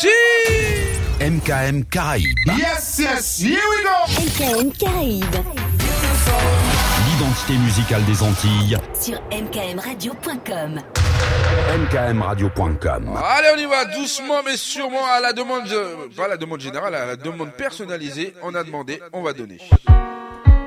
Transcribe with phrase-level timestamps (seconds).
[0.00, 0.08] parti
[1.20, 2.26] MKM Caraïbes.
[2.56, 3.90] Yes, yes, here we go
[4.22, 5.36] MKM Caraïbes.
[7.06, 8.78] L'identité musicale des Antilles.
[8.98, 10.80] Sur mkmradio.com.
[11.78, 13.18] mkmradio.com.
[13.22, 16.60] Allez, on y va doucement mais sûrement à la demande, euh, pas à la demande
[16.60, 18.34] générale, à la demande personnalisée.
[18.42, 19.58] On a demandé, on va donner.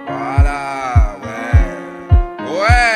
[0.08, 2.52] Voilà, ouais.
[2.52, 2.94] Ouais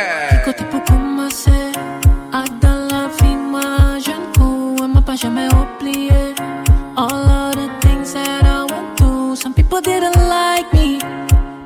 [7.00, 10.97] All of the things that I went through, some people didn't like me.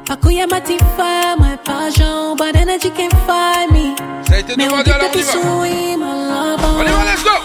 [0.06, 1.88] Pas couille m'a dit faire, moi, pas
[2.36, 3.96] but energy can't find me.
[4.28, 6.60] Ça a été demandé, alors que y va souris, ma love.
[6.78, 7.41] On y va, let's go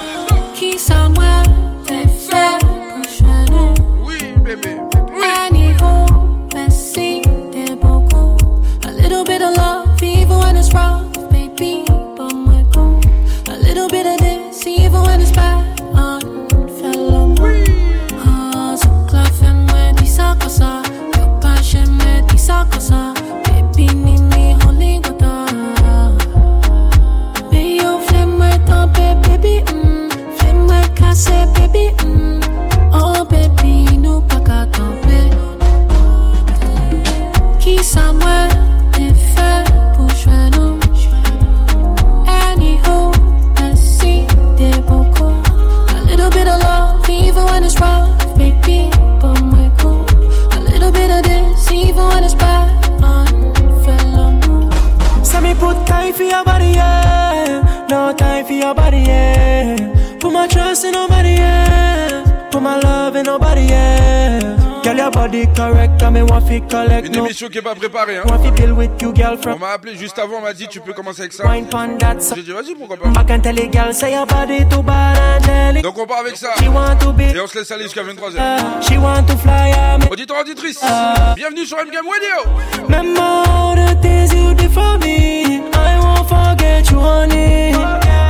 [56.36, 57.86] your body, yeah.
[57.88, 59.76] No time for your body, yeah.
[60.20, 62.48] Put my trust in nobody, yeah.
[62.50, 64.56] Put my love in nobody, yeah.
[64.82, 67.24] Girl, your body correct, I me want to collect Une no.
[67.24, 70.80] émission qui est pas préparée, hein On m'a appelé juste avant, on m'a dit tu
[70.80, 71.42] peux commencer avec ça.
[72.36, 75.18] J'ai dit vas-y, pourquoi pas I can tell a girl say your body too bad
[75.18, 75.82] and tell it.
[75.82, 76.50] Donc on part avec ça.
[76.62, 78.36] She want to be, Et on se laisse aller jusqu'à 23h.
[78.36, 79.98] uh, she want to fly, yeah.
[79.98, 80.80] me- Auditeur, auditrice,
[81.34, 84.70] bienvenue sur MGM Radio Remember all the things you did
[86.28, 87.72] forget you, honey.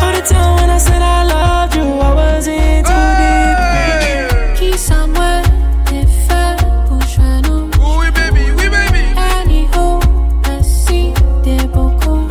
[0.02, 3.56] All the time when I said I loved you, I was in too deep.
[3.74, 5.42] Hey Qui ça, moi,
[5.86, 6.56] t'es fait
[6.88, 7.70] pour jouer nous.
[7.98, 10.00] Oui baby, oui baby Anyhow,
[10.46, 11.12] merci,
[11.42, 12.26] t'es beaucoup.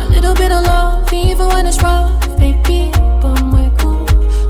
[0.00, 2.90] A little bit of love, even when it's rough, baby.
[3.20, 4.04] But my cool.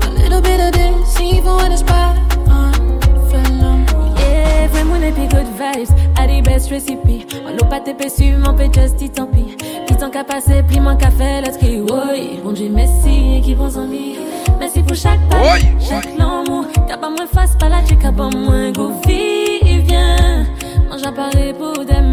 [0.05, 2.15] A little bit of this, even when it's bad.
[2.47, 3.77] Unfellow.
[4.19, 7.25] Yeah, vraiment les big good vibes, à the best recipe.
[7.47, 9.55] On n'a pas TP sur, on peut just dit tant pis.
[9.97, 11.95] Qui tant qu'à passer, pli mon café, let's go.
[12.11, 14.15] Oui, bon Dieu, merci, qui bon ami.
[14.59, 16.65] Merci pour chaque pas, chaque l'amour.
[16.87, 20.45] T'as pas moins face, pas la check, pas moins go viens.
[20.87, 22.06] Mange à parler pour demain.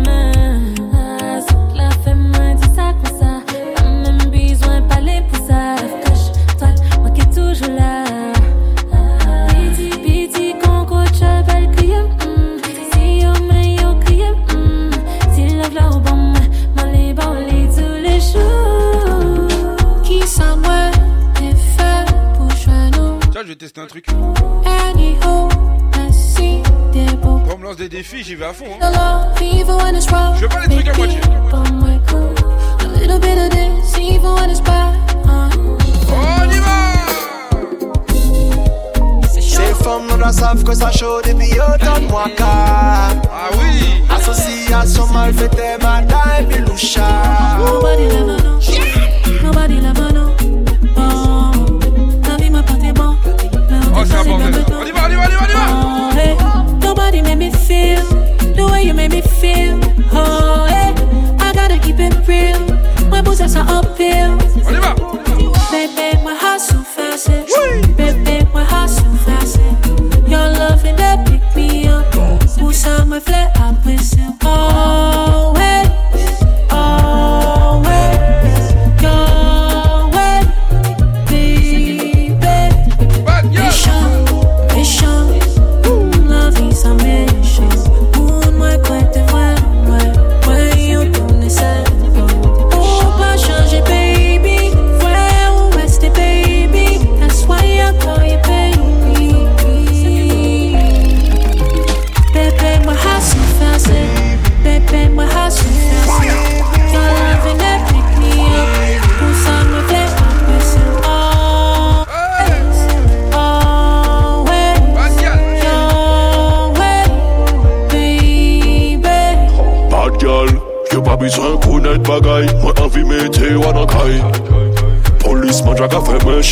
[23.54, 24.06] Vais tester un truc.
[24.06, 24.14] Quand
[27.54, 28.64] on me lance des défis, j'y vais à fond.
[28.80, 28.90] Hein.
[28.90, 29.34] Love.
[30.36, 31.20] Je veux pas les trucs à moitié.
[31.50, 32.34] But my cool.
[32.80, 34.94] A little bit of this, even when it's bad.
[35.26, 36.92] On y va
[39.30, 43.10] Ces femmes nous savent que ça chaud depuis autant de mois Ah
[43.58, 48.58] oui Association mal faite madame et loucha Nobody never know.
[49.42, 50.34] Nobody never know.
[50.40, 50.53] Oh,
[54.04, 54.32] Oh, c'est un.
[54.32, 56.64] On y va, on y va, on y va, on y va.
[56.86, 58.02] Nobody made me feel
[58.54, 59.78] the way you made me feel.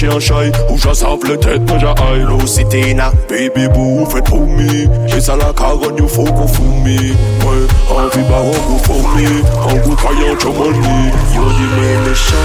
[0.02, 0.52] Chien chai.
[0.70, 4.86] Ou j'assemble le tête, moi j'ai na, baby boo, faites pour me.
[5.06, 6.96] J'ai ça la caronne, you faut qu'on fume me.
[7.44, 9.26] Ouais, envie baron, go for me.
[9.64, 11.12] En goût caillant, tu money.
[11.34, 12.36] Yo, dis mais méchant,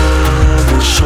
[0.88, 1.06] méchant.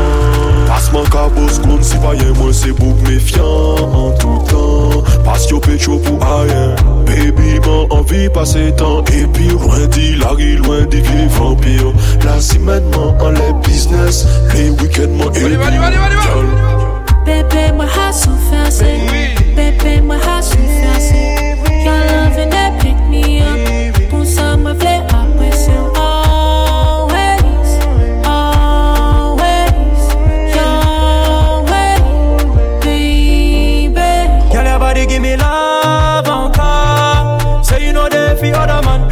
[0.67, 5.03] Passe-moi cabos, qu'on si pas moi c'est bouc méfiant en tout temps.
[5.23, 6.75] Passe yo pécho pour rien.
[7.05, 9.03] Baby, man, envie passer temps.
[9.13, 11.91] Et puis, loin dit, larry, loin dit, vieille vampire.
[12.23, 14.25] Là, si maintenant, on les business.
[14.53, 17.43] Les week-ends, moi, et Allez, allez, allez, allez, allez.
[17.45, 17.71] Baby,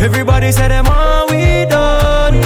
[0.01, 2.39] Everybody say them want we done.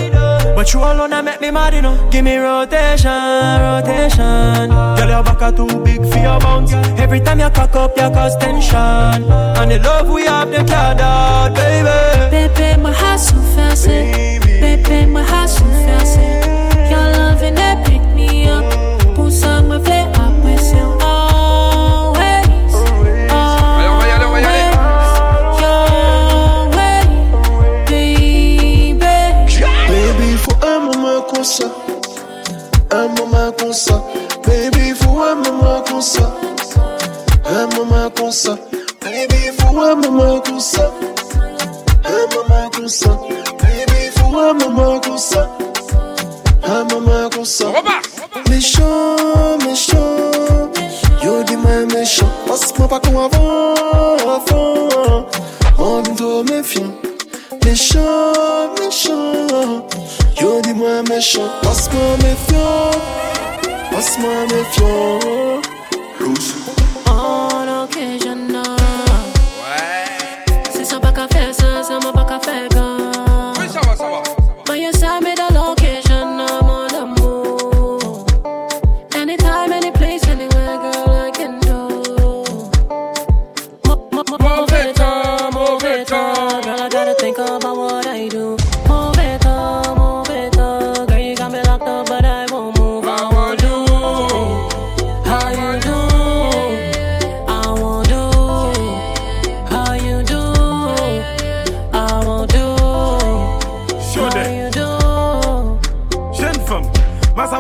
[0.55, 2.09] But you alone that make me mad, you know.
[2.09, 4.69] Give me rotation, rotation.
[4.69, 6.73] Girl, your back are too big for your bounce.
[6.99, 8.77] Every time you cock up, you cause tension.
[8.77, 12.49] And the love we have, they can't doubt, baby.
[12.49, 13.91] Baby, my heart so fancy.
[13.91, 14.39] Eh.
[14.39, 16.02] Baby, my heart so fancy.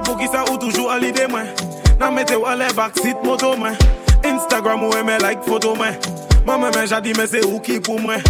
[0.03, 1.49] pou ki sa ou toujou alide mwen.
[1.99, 3.77] Nan mete ou ale vaksit moto mwen.
[4.23, 5.97] Instagram ou eme like foto mwen.
[6.45, 8.23] Mwen mwen jadi mwen se ou ki pou mwen.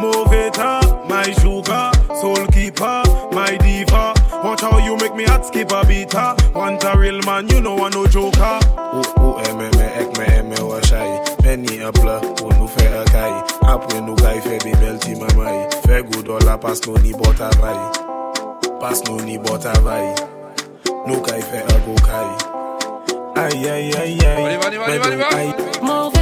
[0.00, 0.78] Move ta,
[1.10, 1.90] my sugar,
[2.20, 3.02] soul keeper,
[3.34, 4.14] my diva.
[4.42, 7.60] Watch how you make me heart skip a beat ha Want a real man, you
[7.60, 8.58] know I no joke ha
[8.94, 12.88] Ou, ou eme me ek me eme wa shay Meni a pla, ou nou fe
[12.88, 13.36] a kay
[13.68, 17.80] Apwe nou gay fe di bel ti mamay Fe goudola pas nou ni bota vay
[18.80, 20.29] Pas nou ni bota vay
[21.10, 22.36] Nu cae fe algo cae.
[23.34, 24.42] Ay, ay, ay, ay.
[24.42, 25.16] Vale, vale, vale, vale.
[25.16, 26.19] vale.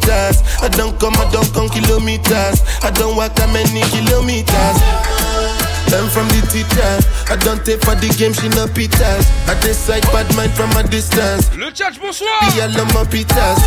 [0.00, 0.42] Kilometers.
[0.62, 2.62] I don't come, I don't come kilometers.
[2.82, 5.05] I don't walk that many kilometers.
[5.90, 6.92] Learn from the teacher.
[7.30, 9.26] I don't take for the game, she no pitas.
[9.46, 11.54] I decide bad mind from a distance.
[11.54, 12.28] Le chat, bonsoir.
[12.54, 13.58] Be all on my pitas.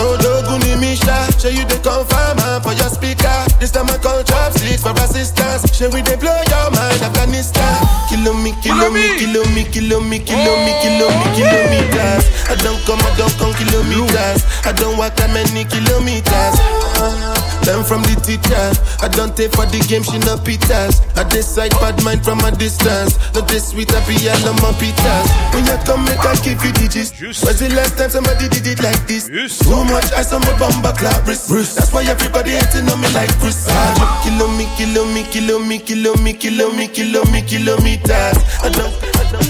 [0.00, 3.32] Oh, Doguni Misha, show you the confirmer for your speaker.
[3.60, 5.64] This time I call chopsticks for assistance.
[5.76, 7.76] Show we they blow your mind, Afghanistan.
[8.08, 11.16] Kilo me, kilo me, kilo me, kilo me, kilo me, kilo oh.
[11.20, 12.24] me, kilometers.
[12.48, 14.44] I don't come, I don't come kilometers.
[14.64, 17.39] I don't walk that many kilometers.
[17.70, 18.66] Learn from the teacher.
[18.98, 21.06] I don't take for the game, she no pitas.
[21.14, 23.14] I decide bad mind from a distance.
[23.30, 25.30] Not this sweet, I be all on my pitas.
[25.54, 27.14] When you come, make I give you digits.
[27.14, 27.46] Just.
[27.46, 29.30] Was the last time somebody did it like this?
[29.30, 29.62] Just.
[29.62, 31.46] Too much ice on my bumper clap wrist.
[31.78, 33.62] That's why everybody hating on me like Chris.
[33.70, 34.18] Ah.
[34.26, 38.34] Kilo me, kilo me, kilo me, kilo me, kilo me, kilo me, kilometers.
[38.66, 39.46] I don't, I don't.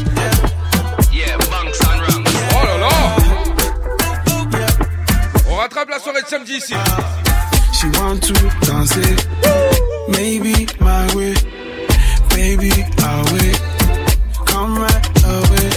[2.52, 2.92] Oh là là.
[5.48, 6.74] On rattrape la soirée de samedi ici
[7.80, 9.26] she want to dance it.
[10.08, 11.32] Maybe my way,
[12.36, 12.68] maybe
[13.00, 13.56] our way.
[14.44, 15.68] Come right away.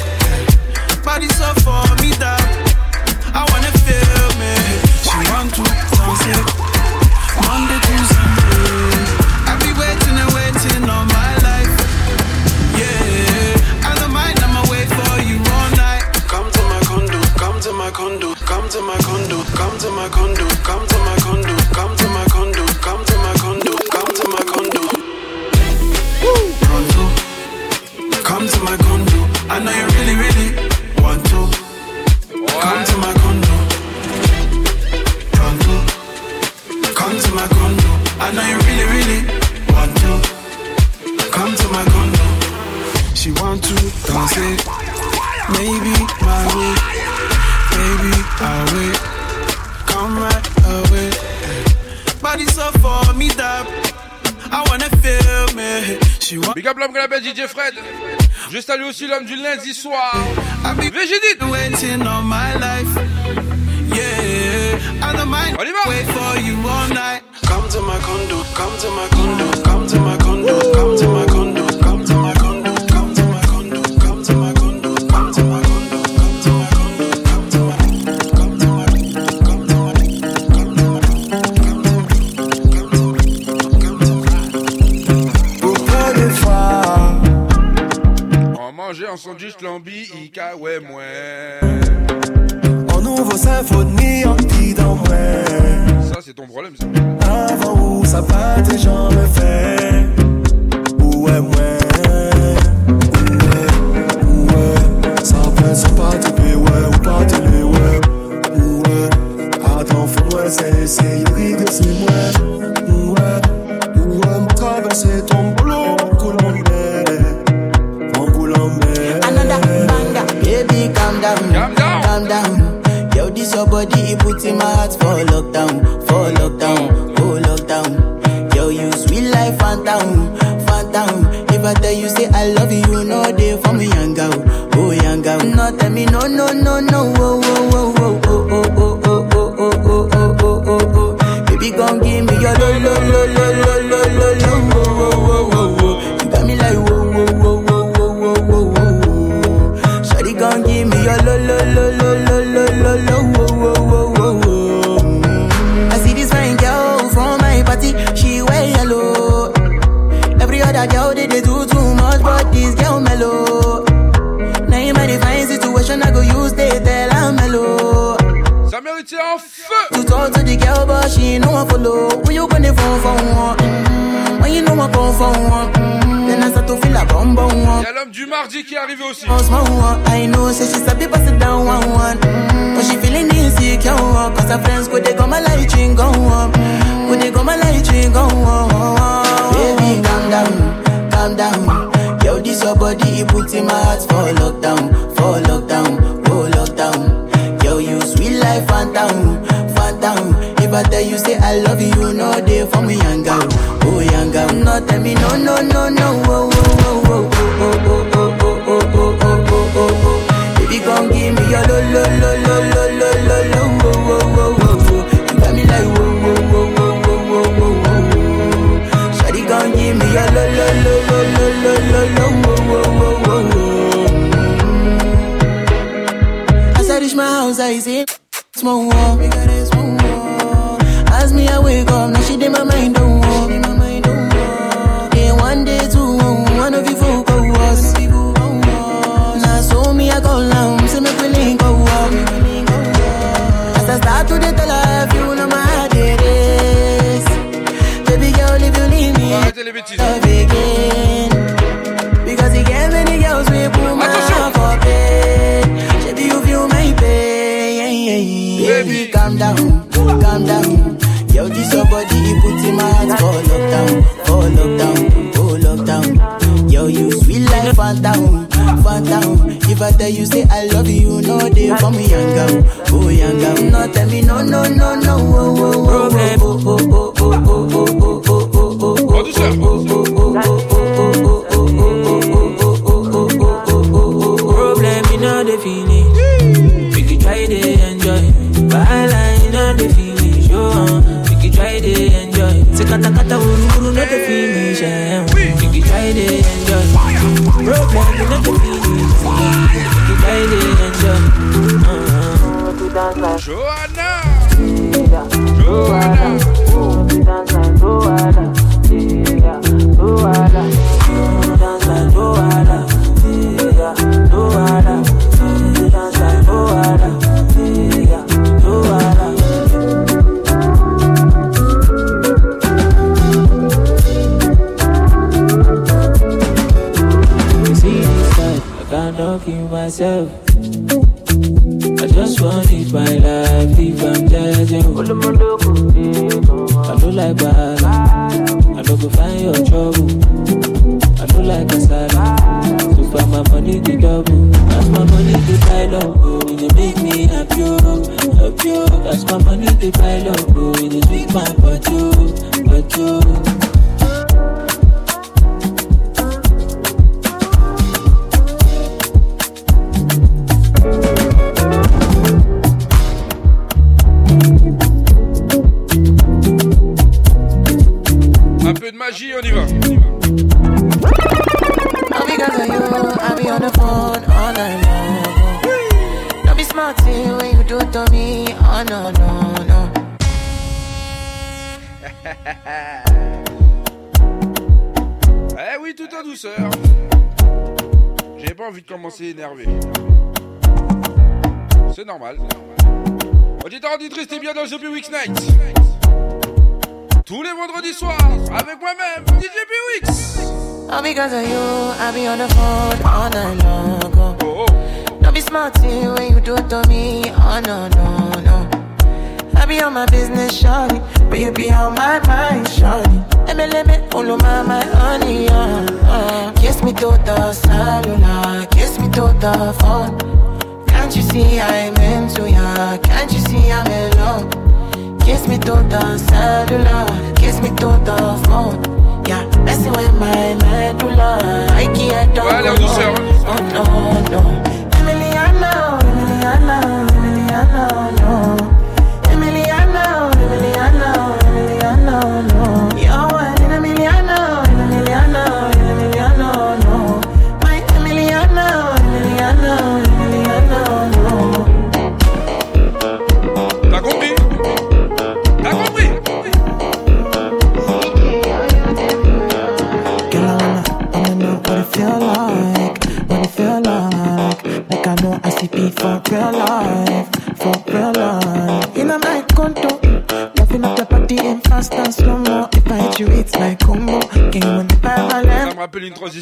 [1.05, 2.43] Body so for me that
[3.31, 4.51] I wanna feel me.
[5.07, 6.43] She want to dance it.
[7.47, 8.99] Monday to Sunday.
[9.47, 11.73] I be waiting and waiting all my life.
[12.75, 14.43] Yeah, I don't mind.
[14.43, 16.03] I'ma wait for you all night.
[16.27, 20.09] Come to my condo, come to my condo, come to my condo, come to my
[20.09, 20.52] condo.
[38.25, 39.19] I know you really, really
[39.73, 40.11] want to
[41.35, 42.25] come to my condo.
[43.13, 43.75] She want to
[44.07, 44.59] dance it,
[45.51, 46.73] maybe my way,
[47.75, 48.99] baby I wait,
[49.91, 51.09] come right away.
[52.21, 53.67] Body so for me that
[54.51, 55.99] I wanna feel me.
[56.19, 56.55] She want.
[56.55, 57.73] Big up l'homme que l'appelle DJ Fred.
[58.51, 60.15] Je salue aussi l'homme du lundi soir.
[60.77, 61.43] Végédite.
[61.51, 62.93] Waiting on my life.
[63.89, 65.57] Yeah, I don't mind.
[65.59, 65.89] On y va.
[65.89, 67.23] Wait for you all night.
[68.03, 71.32] condo, come to my condo, come to my condo, come to my condo.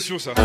[0.02, 0.41] compétition, ça.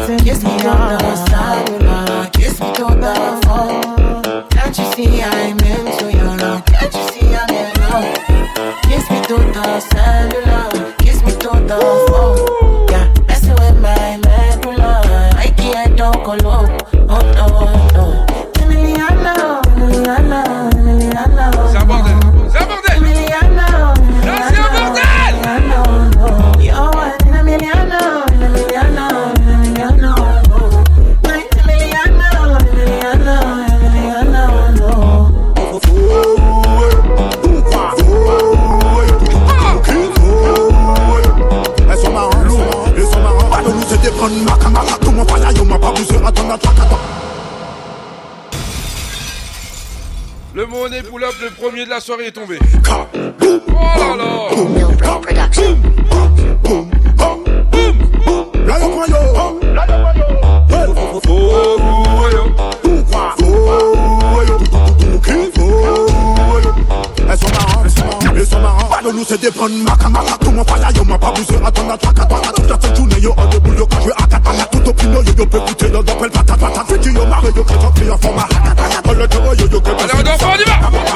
[69.67, 75.47] on makamala tumofanya yo mababuze atona twakatwana tutatsetune yo odobuyo kajwe akatala tutopino yo yo
[75.47, 80.17] pekute yo dopel tatatata fiti yo mare yo ketokio foma hakataya oletowo yo yo kebasa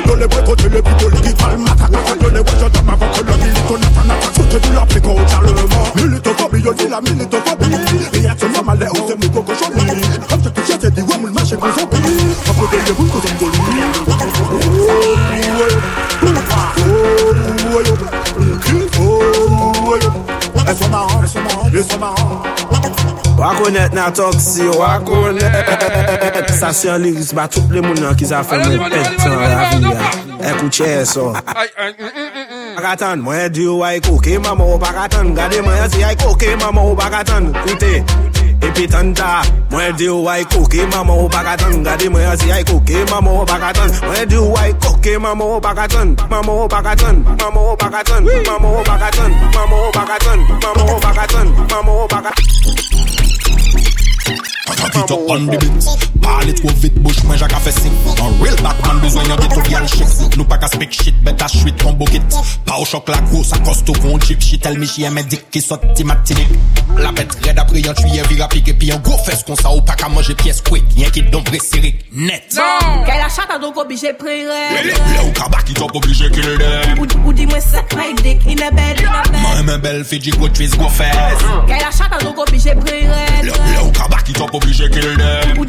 [0.07, 1.87] yo le bweto tele bito ligi palmata
[2.23, 6.73] yo le bweto tama bokolo milito natanata fute du la peko charlement milito fobi yo
[6.75, 7.67] dila milito fobi
[8.19, 11.99] iya tsonya male use mukoko shoni hamse tushete diwe mulmashe kuzobi
[12.51, 14.20] apodeye bulko zombolu
[21.81, 22.43] le son marrant.
[23.39, 25.53] Wakonet nan tok si wakonet.
[26.61, 30.11] Sasyon liris ba tout le moun nan ki zafen men pet tan ravi ya
[30.51, 31.33] Ekouche so.
[32.77, 36.97] Bakatan mwen diyo ay koke mama ou bakatan Gade mwen yasi ay koke mama ou
[36.97, 38.30] bakatan Koute.
[38.81, 43.31] pitanda Mwen di ou ay koke mama ou pakatan Gade mwen asi ay koke mama
[43.31, 47.77] ou pakatan Mwen di ou ay koke mama ou pakatan Mama ou pakatan, mama ou
[47.77, 52.41] pakatan Mama ou pakatan, mama ou pakatan Mama ou pakatan, mama ou pakatan
[54.77, 56.21] Tap it up on the beat.
[56.21, 59.55] Parle trop vite, bouche mwen jak a fe sing Un real Batman bezwen yon get
[59.55, 60.37] to gyal shit.
[60.37, 62.23] Nou pa ka speak shit, bet a shwit kon bokit
[62.67, 65.49] Pa ou chok la gros, a kosto kon chip She tell me she eme dik
[65.51, 66.53] ki sot ti matinik
[67.01, 69.85] La bet red apre yon tuye vira pike Pi yon go fes kon sa ou
[69.87, 70.85] pa ka manje pièce quick.
[70.97, 72.55] Yen ki don sirik, net.
[73.07, 76.99] Kay la chata donc obligé prire Le ou ka bak it up oblige kill them
[77.01, 80.05] Ou, di mwen suck my dick in a bed, in a bed Mwen men bel
[80.05, 83.11] fiji go twist go fast Kay la chata donc obligé prire
[83.43, 83.53] Le
[83.85, 85.59] ou ka bak it obligé qu'il l'aime.
[85.59, 85.65] Ou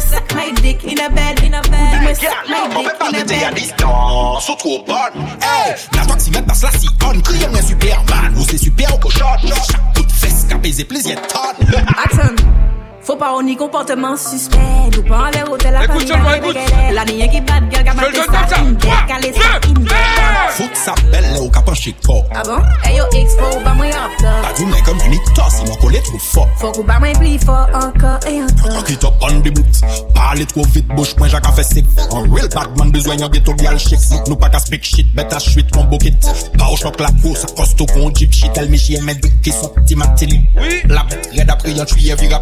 [0.00, 1.72] suck my dick in a bed, in a bed.
[1.72, 3.44] Ou dis-moi suck my dick in a bed.
[3.44, 5.24] à distance, ou trop bonne.
[5.42, 6.70] Hey, la toximètre passe la
[7.06, 9.24] on Criez-moi Superman, ou c'est super au cochon.
[9.42, 11.84] Chaque coup de fesse, capé, plaisir tonne.
[11.88, 12.79] Attends.
[13.10, 14.56] Faut pas on y comportement suspect.
[14.96, 15.80] Ou pas hôtel à.
[16.92, 18.76] La qui bat batte donne
[20.74, 21.50] ça belle ou
[22.32, 22.62] Ah bon?
[22.84, 23.04] Hey yo
[23.36, 26.48] faut up Pas comme une il m'a collé trop fort.
[26.56, 28.78] Faut mwen pli fort encore et encore.
[28.78, 29.80] Fuck it up on the beat
[30.14, 33.42] Parle trop vite, bouche mwen jak a fe sick Un real Batman bezwen yon get
[33.44, 36.76] to gyal shik Nou pa ka speak shit, bet a shwit kon bokit Pa ou
[36.76, 37.10] chok la
[38.30, 38.78] She tell me
[39.42, 40.40] ki sot ti matili
[40.86, 41.50] La red
[42.20, 42.38] vira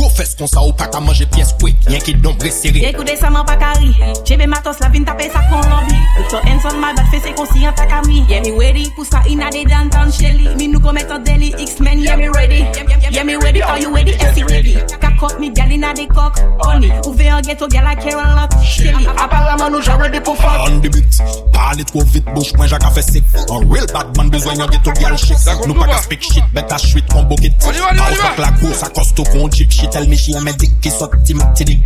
[0.00, 1.76] go fes kon sa ou pa ka manje pièce quick.
[1.90, 3.90] Yen ki don bre seri Écoutez ça m'en pas carré.
[4.24, 5.96] Chebe matos la vin taper ça con lobby
[6.30, 9.20] So hands on my back fait c'est conscient ta kami Yeah me ready pour ça
[9.28, 12.64] in a de downtown Shelly Me nous commet en daily X-Men yeah me ready.
[13.10, 14.12] Yeah me ready are you ready?
[14.12, 14.74] FC ready?
[15.00, 18.34] Kakot me gal in a de cock Honey Ouve en ghetto gal a care a
[18.34, 20.68] lot Shelly Apparemment nous j'ai ready pour fuck.
[20.68, 21.18] On the beat
[21.52, 24.82] Parle trop vite, bouche mwen jak a fe sick Un real Batman bezwen yon get
[24.84, 25.36] to gyal shik
[25.66, 28.82] Nou pa ka speak shit, bet a shwit kon bokit Pa ou chok la gros,
[28.84, 31.78] a kosto kon jip She tell me she eme dik ki sot ti matili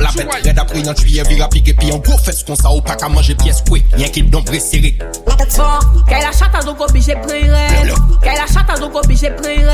[0.00, 2.82] La bet red apre yon tuye vira pike Pi yon go fes kon sa ou
[2.84, 4.96] pa ka manje pièce quick Yen ki don bre seri
[5.56, 7.56] Bon, kay la chata donc obligé prire
[8.22, 9.70] Kay la chata donc obligé prire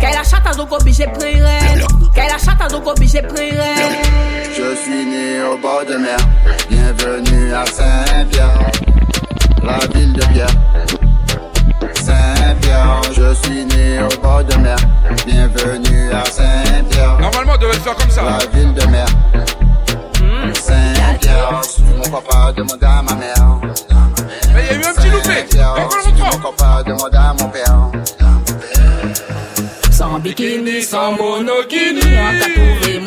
[0.00, 1.48] Kay la chata donc obligé prire
[2.14, 3.62] Kay la chata donc obligé prire
[4.56, 6.18] Je suis né au bord de mer,
[6.68, 8.70] bienvenue à Saint-Pierre,
[9.62, 11.11] la ville de Pierre.
[12.72, 14.76] Saint-Pierre, je suis né au bord de mer,
[15.26, 17.18] bienvenue à Saint-Pierre.
[17.20, 18.22] Normalement, on devait le faire comme ça.
[18.22, 19.06] La ville de mer.
[20.54, 23.60] Saint-Pierre, suis mon papa, demande à ma mère.
[24.54, 25.28] Mais il y a eu un petit loupé.
[25.28, 27.90] Saint-Pierre, Encore le mon papa, demande à mon père.
[29.90, 33.00] Sans bikini, sans monokini trouvé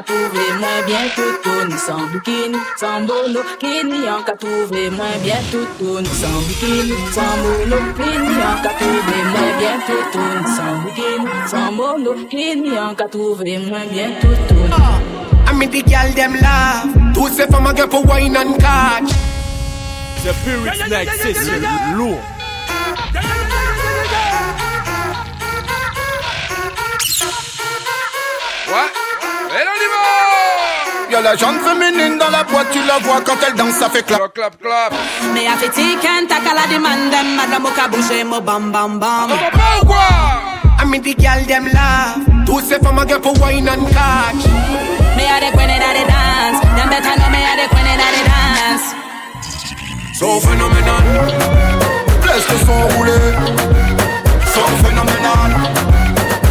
[0.00, 1.08] ka touve mwen byen
[1.68, 1.76] Ni
[2.12, 2.58] bikini,
[3.06, 3.98] bolo Ni bikini,
[5.80, 6.00] bolo
[7.66, 7.78] Ni
[10.86, 11.26] bikini,
[14.48, 14.80] bolo
[15.46, 17.14] I mean the girl them love.
[17.14, 19.10] Two say for my girl for wine and catch?
[20.22, 21.60] The spirit like sister,
[21.98, 22.39] low
[31.10, 34.04] Y'a la jambe féminine dans la boîte, tu la vois quand elle danse, ça fait
[34.04, 34.32] clap.
[34.32, 34.92] Clap, clap.
[35.34, 39.80] Me a fait tiken, takala demand them Madame moka bouche mo bam bam bam Papa
[39.82, 39.96] ou quoi
[40.78, 42.46] I mean the girl them laugh.
[42.46, 44.46] Two say from a girl for wine and catch.
[45.16, 47.86] Me a the queen eh, that the dance Them better know me a the queen
[47.90, 48.86] eh, that the dance
[50.14, 51.04] So phénoménal.
[52.24, 53.34] Laisse le son rouler.
[53.34, 54.46] Eh.
[54.46, 55.50] So phénoménal.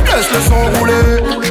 [0.05, 1.48] Laisse le son rouler.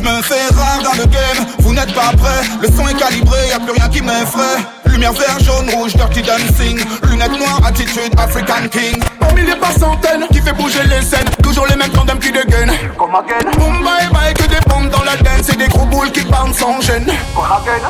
[0.00, 2.42] Je me fais rare dans le game, vous n'êtes pas prêts.
[2.62, 4.56] Le son est calibré, y a plus rien qui m'effraie.
[4.86, 6.80] Lumière vert, jaune, rouge, dirty dancing.
[7.02, 9.02] Lunettes noires, attitude, African King.
[9.18, 11.28] Parmi les pas centaines qui fait bouger les scènes.
[11.42, 12.72] Toujours les mêmes tandems qui dégainent.
[12.96, 16.10] Comme again Boom bye bye que des bombes dans la dance Et des gros boules
[16.12, 17.04] qui bouncent sans gêne.
[17.34, 17.88] Comme again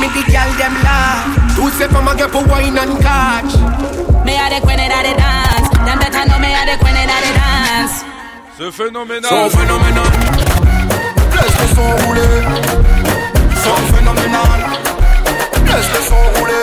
[0.00, 1.56] mean the girl them laugh.
[1.56, 3.56] Two say from a girl for wine and catch.
[4.26, 5.70] Me a the queen that the dance.
[5.70, 8.07] Them better know me a the queen that the dance
[8.58, 9.22] ce phénoménal.
[9.22, 10.12] Son phénoménal.
[11.32, 12.22] Laisse le son rouler.
[13.62, 14.60] Son phénoménal.
[15.64, 16.54] Laisse le son rouler.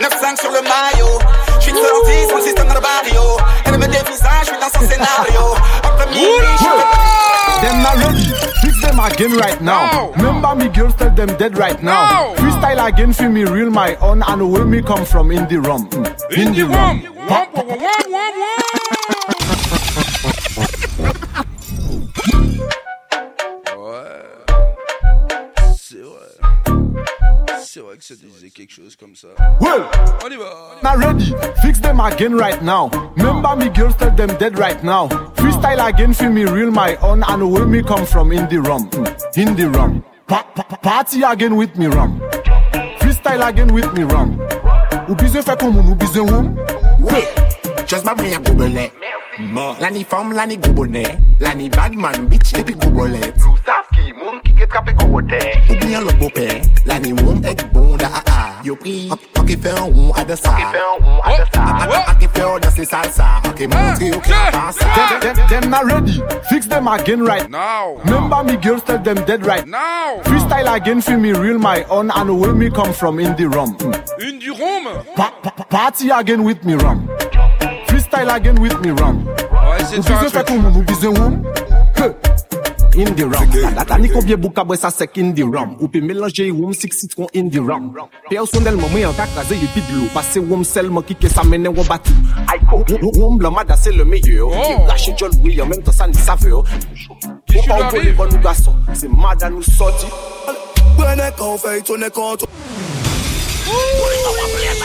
[0.00, 1.18] 9-5 sur le maillot.
[1.60, 3.38] J'suis sorti sans système dans le barrio.
[3.64, 5.54] Elle me dévisage, j'suis dans son scénario.
[5.82, 6.96] Après minuit, j'suis.
[8.62, 10.12] Fix them again right now.
[10.12, 12.34] Remember me girls tell them dead right now.
[12.34, 15.88] Freestyle again feel me real my own and where me come from in the rum.
[15.90, 16.38] Mm.
[16.38, 17.02] In the rum.
[17.28, 18.62] Pa-
[27.76, 29.28] C'est vrai que ça disait quelque chose comme ça.
[29.60, 29.82] Well,
[30.24, 30.80] On y va.
[30.82, 31.34] not ready.
[31.60, 32.88] Fix them again right now.
[33.18, 35.08] Remember me girls tell them dead right now.
[35.34, 38.88] Freestyle again feel me real my own and where me come from in the rum.
[38.92, 39.36] Mm.
[39.36, 40.02] In the rum.
[40.26, 42.18] Pa- pa- party again with me rum.
[42.98, 44.40] Freestyle again with me rum.
[45.10, 46.56] Ou besoin fait comme ou besoin room.
[47.00, 47.24] Oui,
[47.86, 48.90] just ma bring a gobelet.
[49.02, 51.04] La Lani fam, lani gobone
[51.40, 56.00] Lani badman, bitch, depi gobolet Lou saf ki, moun ki get kape gobote Ou bien
[56.00, 56.46] lop bope
[56.86, 58.62] Lani woum ek bon da a ah, a ah.
[58.64, 61.66] Yo pri, ake fe an woum ade sa Ake fe an woum ade sa
[62.14, 63.28] Ake fe an dasi salsa.
[63.50, 67.50] Ake montre yo ki apansa Dem na ready, fix dem again right.
[67.50, 68.00] Now.
[68.04, 69.66] Memba mi girls tell dem dead right.
[69.66, 70.20] Now.
[70.24, 72.10] Freestyle again fi mi real my own.
[72.10, 73.74] And where me come from in the rum.
[73.74, 73.92] Hmm.
[74.22, 75.66] In the rum?
[75.68, 77.08] Party again with me rum
[78.06, 79.26] style again with me ram.
[79.26, 81.34] Ou vizyon sa kou ou vizyon woum.
[82.96, 83.50] In the ram.
[83.76, 85.76] La tani konbye bou kabwe sa sek in the ram.
[85.80, 87.92] Ou pe melanje woum sik sit in the ram.
[88.30, 90.06] Pe ou son mwen yon kakaze yi bidlo.
[90.14, 92.12] Pase woum selman ki ke sa menen woum bati.
[92.54, 92.84] Aiko,
[93.18, 94.50] woum la se le meyyo.
[94.86, 96.58] Lache John William en to sa ni save yo.
[96.62, 96.66] Ou
[97.66, 98.74] pa ou pou li bon nou gason.
[98.94, 100.06] Se mada nou soti.
[100.96, 102.46] Gwene kon fey, tone kon to.
[102.46, 102.50] Ou
[103.66, 104.76] pa ou pou li bon nou gason.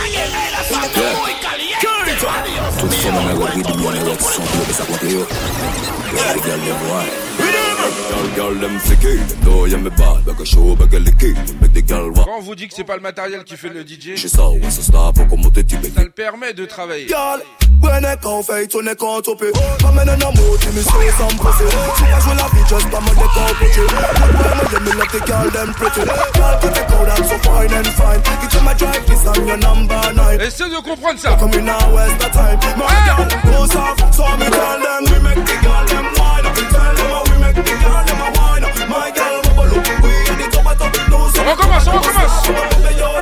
[2.81, 5.11] Tout fèm an a wèk wèk di blon e wèk son pou wèk sa kote
[5.13, 5.21] yo
[6.15, 7.01] Wèk wèk gèl lè mwa
[12.23, 14.15] Quand on vous dit que c'est pas le matériel qui fait le DJ,
[15.95, 17.07] ça le permet de travailler.
[30.41, 31.31] Essaye de comprendre ça.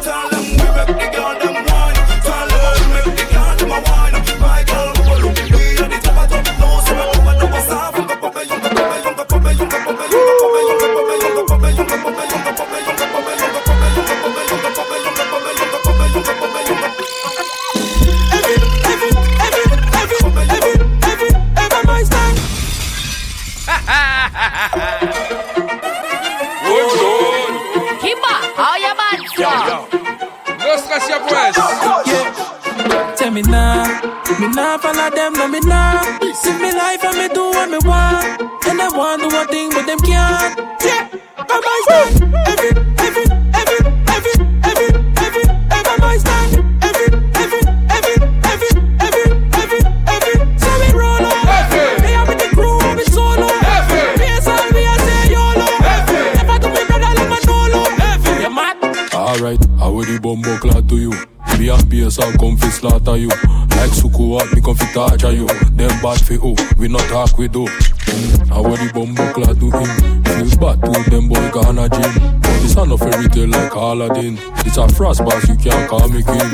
[0.02, 1.96] Tell them we make the girl them wine.
[2.24, 4.40] Tell them we make the girl them wine.
[4.40, 4.79] My girl.
[33.16, 33.84] Tell me now,
[34.40, 36.20] me nah follow them, no me now.
[36.34, 38.42] See me life and me do what me want.
[38.68, 40.60] And I want do one thing, but them can't.
[40.84, 42.36] Yeah, I'm my stand.
[42.48, 43.39] Every, every, every, every,
[60.30, 61.10] bumbo clad to you?
[61.58, 63.30] Be a BS, I'll come fi slaughter you.
[63.80, 65.48] Like Suku up, me come fi torture you.
[65.74, 66.56] Them bad fi who?
[66.78, 67.66] We not talk we do.
[68.50, 69.90] How would the bumbo clad to him?
[70.24, 72.40] Feel bad to them boy gonna gym.
[72.42, 74.38] But this a no fairy tale like Aladdin.
[74.66, 76.50] It's a frost boss, you can't call me king.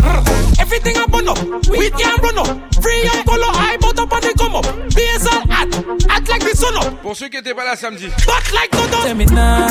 [0.60, 1.39] Everything up on up,
[1.70, 2.74] we can run up.
[2.82, 4.65] Free and color, I bout up and they come up.
[4.94, 7.02] BSL at, act like the sun up.
[7.02, 8.08] Pour ceux qui étaient pas là samedi.
[8.26, 9.04] But like no done.
[9.04, 9.68] Tell me nah,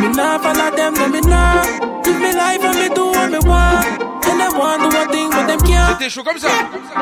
[0.00, 1.62] me nah follow them, no me nah.
[2.04, 4.02] Live me life and me do what me want.
[4.24, 5.98] And I want do one thing, but them can't.
[5.98, 6.48] C'était chaud comme ça.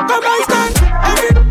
[0.07, 0.73] Come on, stand.
[1.05, 1.50] Every,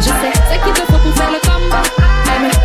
[0.00, 1.93] Je sais ce qu'il te faut pour faire le combat.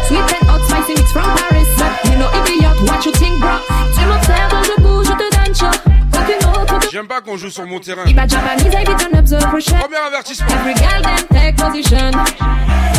[0.08, 1.70] Sweet and hot, spicy mix from Paris.
[2.10, 3.60] You know, idiot, what you think, bro?
[3.96, 5.99] Tu m'observes, je bouge, je te donne
[6.92, 8.04] J'aime pas qu'on joue sur mon terrain.
[8.04, 8.26] Premier
[10.08, 10.48] avertissement.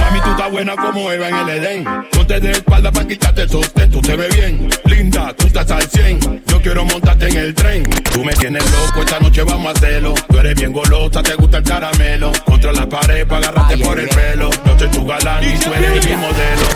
[0.00, 1.84] Mami, tú estás buena como Eva en el Edén.
[2.12, 4.70] Ponte de espalda para quitarte esos tetos, te ve bien.
[4.84, 6.44] Linda, tú estás al 100.
[6.46, 7.82] Yo quiero montarte en el tren.
[8.12, 10.14] Tú me tienes loco, esta noche vamos a hacerlo.
[10.28, 12.32] Tú eres bien golosa, te gusta el caramelo.
[12.44, 14.50] Contra la pared para agarrarte por el pelo.
[14.66, 16.66] Yo soy tu galán y tú eres mi modelo.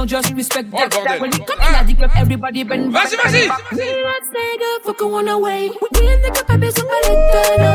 [0.04, 1.22] You just respect that.
[1.22, 3.10] When you come in at the club, everybody bend back.
[3.10, 3.48] Vas-y, vas-y.
[3.72, 5.70] Let's take a fucking one away.
[5.70, 7.73] We in the cup, turn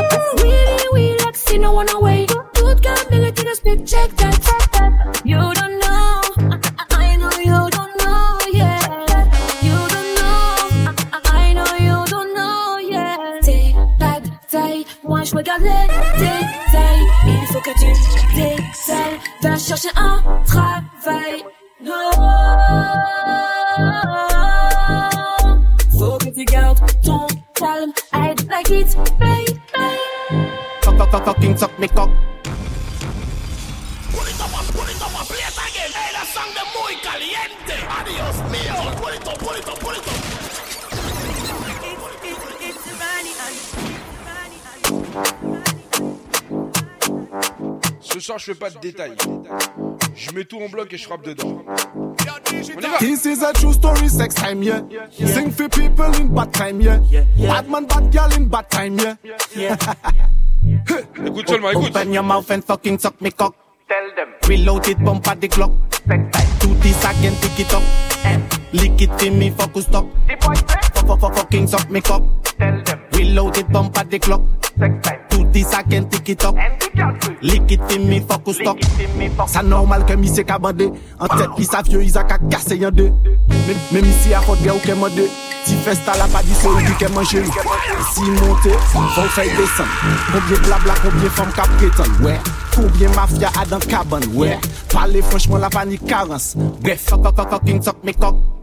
[48.53, 49.15] Pas de détails.
[50.15, 51.63] Je mets tout en bloc et je frappe dedans.
[52.99, 54.81] This is a true story, sex time, yeah.
[55.11, 56.99] Sing for people in bad time, yeah.
[57.37, 58.97] Bad man, bad girl in bad time,
[59.55, 59.77] yeah.
[61.25, 61.95] Écoute seulement, écoute.
[61.95, 63.55] Open your mouth and fucking suck me cock.
[63.87, 64.29] Tell them.
[64.47, 65.71] Reload it, bump at the clock.
[66.59, 67.83] Do this again, pick it up.
[68.73, 70.05] Lick it in me, focus stop.
[70.41, 70.57] Fuck,
[71.07, 72.23] fuck, fuck, fucking suck me cock.
[72.57, 72.98] Tell them.
[73.19, 74.41] Reloaded bump at the clock.
[75.29, 76.55] Tout dis a ken tiki-tok.
[77.41, 78.79] Likit fi mi fok ou stok.
[79.51, 80.87] Sa normal ke mi se ka bande.
[81.19, 83.09] An tet pi sa vyo iza ka kase yon de.
[83.91, 85.25] Men mi si a fote gen ou ke mande.
[85.65, 87.65] Ti festa la pa di se ou di ke manje ou.
[88.13, 89.91] Si monte, fon fey desan.
[90.29, 92.15] Koubyen blabla, koubyen fom ka pretan.
[92.23, 92.37] Wè,
[92.77, 94.23] koubyen mafya a dan kaban.
[94.37, 94.55] Wè,
[94.95, 96.53] pale franchman la pa ni karans.
[96.79, 98.39] Bref, fok fok fok fok, king tok me kok.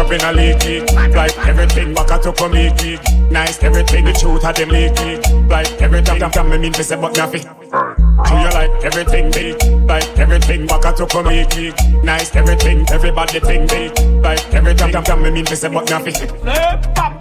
[0.00, 0.80] up in a leaky,
[1.14, 2.98] like everything back at come leaky.
[3.30, 5.16] Nice everything, the truth of them leaky.
[5.46, 7.42] Like everything, damn, damn, me mean to say, but nothing.
[7.42, 9.62] Do you like everything big?
[9.86, 11.72] Like everything back at come leaky.
[12.02, 13.98] Nice everything, everybody think big.
[14.22, 17.19] Like everything, damn, damn, me mean to say, but nothing.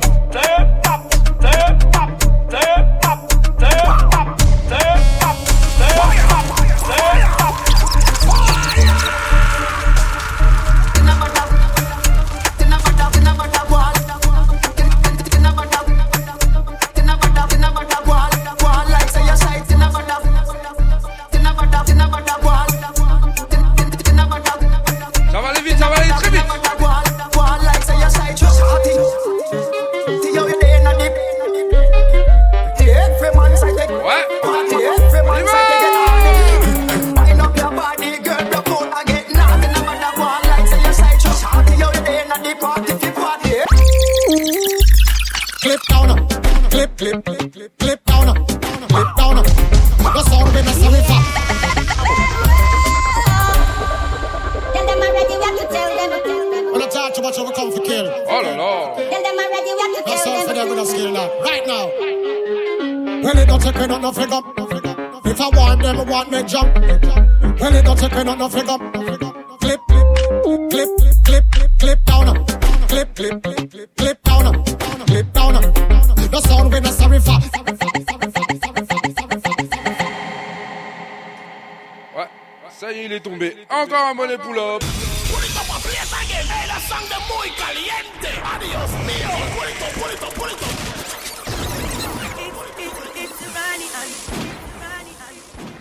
[84.53, 84.85] de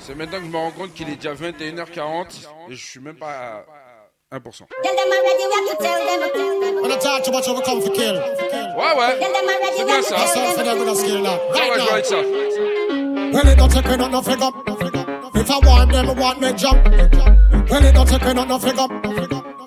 [0.01, 3.17] C'est maintenant que je me rends compte qu'il est déjà 21h40 et je suis même
[3.17, 3.65] pas
[4.31, 4.41] à 1%.
[9.77, 10.17] C'est ça.
[17.13, 17.38] Ça.
[17.51, 18.87] Well, it don't take me not no figure.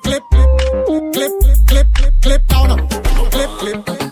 [0.02, 1.32] Clip, clip, clip,
[1.68, 2.88] clip, clip, clip down.
[3.32, 3.50] Clip,
[3.86, 4.11] clip,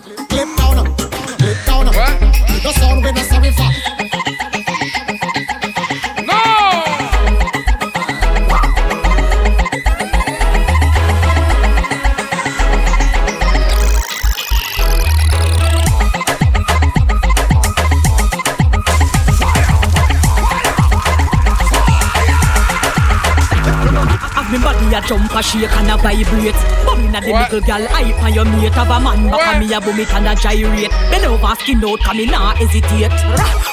[25.40, 26.60] a shake and a vibrate.
[26.84, 28.76] Bum inna the little gal hype on your mate.
[28.76, 30.92] Have a man back on me a boom it and a gyrate.
[31.08, 33.16] Bend over skin out come me nah hesitate.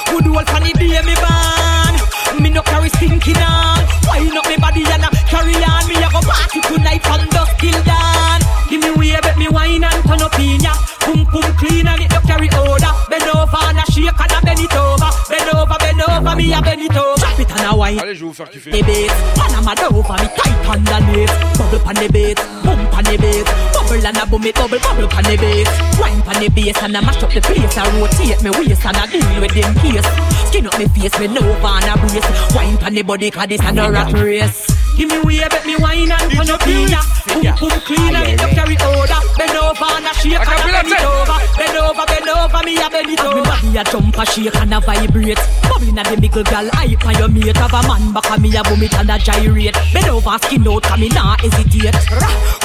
[0.08, 1.94] Good old funny day me ban
[2.40, 3.84] Me no carry stinking on.
[4.08, 5.84] Wind up me body and a carry on.
[5.88, 8.40] Me a go party tonight from dusk till dawn.
[8.70, 10.72] Give me way bet me wine and turn up in ya.
[11.04, 12.94] Pum pum clean and it no carry odor.
[13.12, 14.72] Bend over and a shake and a bend it
[16.48, 18.70] me a bend Drop it and a wine Allez, je vais vous faire kiffer.
[18.70, 19.10] the beat.
[19.36, 21.34] Panama over me tight underneath.
[21.58, 23.46] Bubble pan the beat, boom pan the beat.
[23.74, 25.68] Bubble and a boom it, bubble bubble pan the beat.
[26.00, 27.76] Wine pan the bass and I mash up the place.
[27.76, 30.08] I rotate me waist and I deal with them case.
[30.48, 32.54] Skin up me face with no van a brace.
[32.54, 34.66] Wine pan the body 'cause this a no rat race.
[34.96, 37.17] Give me way, bet me wine and turn up ya.
[37.28, 39.20] Boom boom clean and it no carry odor.
[39.36, 41.38] Bend over and a shake and a bend it over.
[41.58, 43.36] Bend over, bend over, me a bend it over.
[43.36, 45.38] Me body a jump a shake and a vibrate.
[45.68, 47.56] Bubble inna the middle gal hype on your mate.
[47.56, 49.76] Have a man back on me a boom it and a gyrate.
[49.92, 51.94] Bend over, skin out, come me nah hesitate.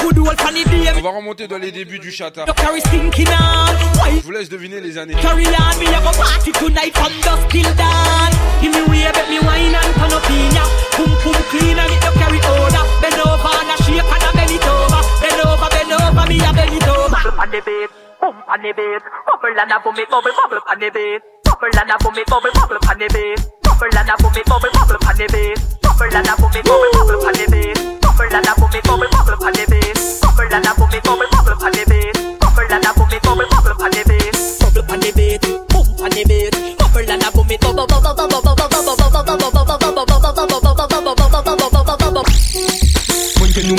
[0.00, 0.92] Good old funny day.
[0.96, 2.44] On va remonter dans les débuts du chata.
[2.56, 4.16] Carry stinking on.
[4.16, 5.14] Je vous laisse deviner les années.
[5.20, 8.32] Carry on, me a go party tonight from dusk till dawn.
[8.60, 10.64] Give me way, bet me wine and turn up in ya.
[10.96, 12.84] Boom boom clean and it no carry odor.
[13.00, 15.02] Bend over and a shake and a bend it over.
[15.20, 17.10] Bend over, bend over, me a bend it over.
[17.10, 17.90] Bubble on the beat,
[18.20, 19.02] boom on the beat.
[19.26, 21.22] Bubble and a boom it, bubble bubble on the beat.
[21.44, 23.38] Bubble and a boom it, bubble bubble on the beat.
[23.62, 25.58] Bubble and a boom it, bubble bubble on the beat.
[25.82, 27.78] Bubble and a boom it, bubble bubble on the beat.
[28.00, 29.98] Bubble and a boom it, bubble bubble on the beat.
[30.22, 32.14] Bubble and a boom it, bubble bubble on the beat.
[32.40, 34.34] Bubble and a boom it, bubble bubble on the beat.
[34.62, 36.54] Bubble on the beat, boom on the beat.
[36.78, 40.53] Bubble and a boom it, bubble bubble bubble bubble bubble bubble bubble bubble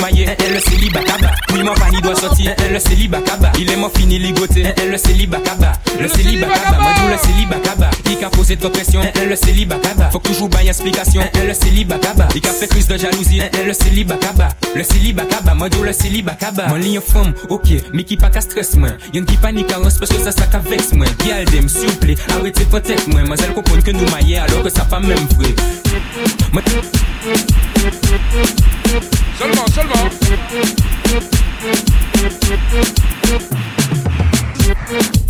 [0.06, 1.32] Mailler, un le célibat kaba.
[1.52, 3.52] Oui, mon fan, il doit sortir, un le célibat kaba.
[3.58, 5.72] Il est mon fini ligoté, un le célibat kaba.
[6.00, 7.90] Le célibat kaba, moi le célibat kaba.
[8.12, 10.12] Il a posé trop pression, un le célibat kaba.
[10.12, 12.28] Faut toujours bailler explication, un le célibat kaba.
[12.36, 14.50] Il a fait crise de jalousie, un le célibat kaba.
[14.76, 16.68] Le célibat kaba, moi le célibat kaba.
[16.68, 18.90] Mon ligne femme, ok, mais qui pas qu'à stress, moi.
[19.12, 21.08] Y'en qui panique à parce que ça qu'à vex, moi.
[21.24, 23.24] Gialdem, s'il vous plaît, arrêtez de tête, moi.
[23.24, 25.56] Moi, elle comprend que nous mailler alors que ça pas même vrai.
[26.54, 26.62] Moi,
[29.38, 29.66] Seulement,
[34.68, 35.25] Thank you.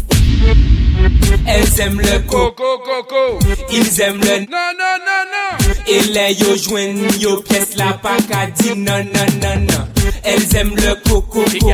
[1.47, 3.39] Elles aiment le coco, coco,
[3.71, 5.73] ils aiment le non, non, non, non.
[5.87, 9.87] Et les yo joignent yo pièce la pacadine, non, non, non, non.
[10.23, 11.71] Elles aiment le coco, coco,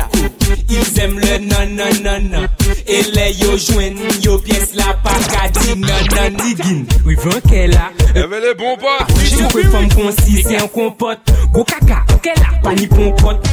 [0.69, 2.47] ils aiment le non, non, non, non.
[2.87, 6.43] Et les yo joignent yo pièce la pacadine, non, non, non.
[6.43, 6.85] digin.
[7.05, 7.91] Oui, vent qu'elle a.
[8.13, 9.07] Elle avait les bons pas.
[9.19, 11.19] J'ai suis femme concise c'est un compote.
[11.53, 13.47] Go caca, qu'elle a pas ni pompote.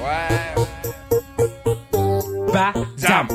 [0.00, 0.64] Ouais.
[2.52, 3.28] Ba, dame.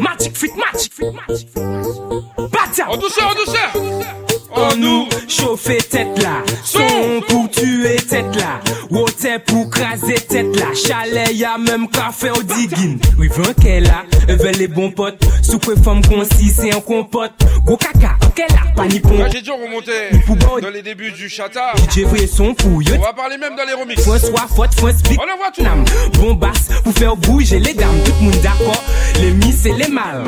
[0.00, 1.60] Magic fit magic fit magic fit.
[2.88, 3.72] En douceur, en douceur.
[4.58, 10.66] On nous chauffe tête là, son pour tuer tête là, water pour craser tête là,
[10.74, 12.98] chalet y'a même café au digging.
[13.18, 17.32] Oui, vent qu'elle a, veut les bons potes, Soupe femme concis, c'est un compote.
[17.66, 19.00] Go caca, ok là, pas ni.
[19.18, 20.10] Là, j'ai dû remonter
[20.62, 21.72] dans les débuts du chata.
[21.90, 22.54] DJ vrai son.
[22.64, 24.02] On va parler même dans les remixes.
[24.02, 25.18] François, faute, France, big.
[25.20, 25.62] On envoie tout.
[25.62, 25.84] Nam,
[26.14, 28.02] bombasse, pour faire bouger les dames.
[28.04, 28.82] Tout le monde d'accord,
[29.20, 30.24] les miss et les le mal.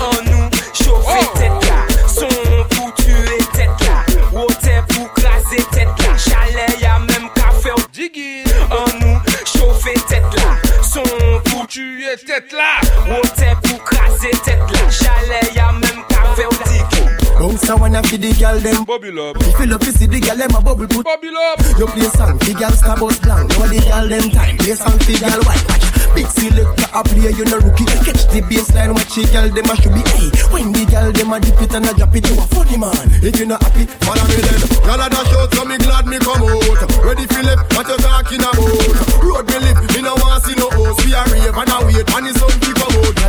[0.00, 1.38] An nou choufe oh.
[1.38, 2.28] tet la, son
[2.72, 4.02] pou tue tet la,
[4.32, 8.44] wote pou krasi tet la, chale ya menm kafe ou digi.
[8.70, 11.06] An nou choufe tet la, son
[11.48, 12.72] pou tue tet la,
[13.12, 16.95] wote pou krasi tet la, chale ya menm kafe ou digi.
[17.38, 19.36] Bounce a wanna feed the girl them Bubble up.
[19.60, 21.60] You love to see the girl them a bubble put Bubble up.
[21.76, 23.52] You play song, the girl star bus blank.
[23.52, 27.32] Now the girl them time, play song the girl white Watch, big selector a play,
[27.36, 27.84] you no rookie.
[28.08, 31.32] Catch the baseline, watch the girl them a should be Hey, when the girl them
[31.32, 33.84] a dip it and a drop it You a funny man, if you not happy
[34.00, 34.60] Follow me then.
[34.88, 36.80] Y'all a dash out so me glad me come out.
[37.04, 40.72] Ready for left, what you talking about Road me live, me no want see no
[40.72, 41.04] host.
[41.04, 43.25] We a rave and a wait and it's something come out Girl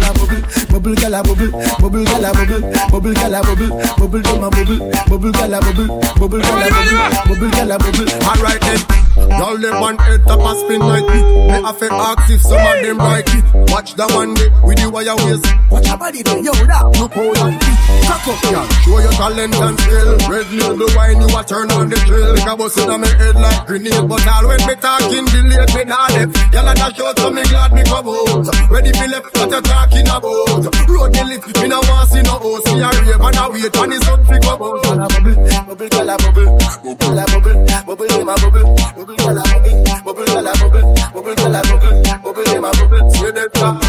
[0.96, 1.52] bubble, bubble girl a bubble.
[1.80, 3.70] Bubble girl a bubble, bubble girl a bubble.
[3.98, 5.88] Bubble them a bubble, bubble girl a bubble.
[6.20, 8.08] Bubble girl a bubble, bubble girl a bubble.
[8.28, 9.08] Alright then.
[9.18, 11.20] Y'all them one head top a spin like me.
[11.48, 14.80] Me have to ask if some of them like it Watch that one day with
[14.80, 15.46] you wire waist.
[15.72, 16.86] Watch your body then, yo that?
[17.02, 17.58] Look how you
[18.06, 20.14] Cock up y'all Show your talent and skill.
[20.30, 23.36] Red label wine you a turn on the trail Like a bus in my head
[23.36, 24.06] like grenade.
[24.08, 27.44] But all when me talking delayed me not left Y'all a dash out so me
[27.50, 31.68] glad me come out Ready for left what you talking about Road me live me
[31.68, 33.76] no want see no host Me a rave and a wait.
[33.76, 36.58] And it's something come out Girl a bubble, bubble girl a bubble.
[36.84, 38.76] Bubble a bubble, bubble them a bubble.
[38.96, 40.94] Bubble girl a bubble, bubble girl a bubble.
[41.14, 43.10] Bubble girl a bubble, bubble them a bubble.
[43.12, 43.84] Say that top.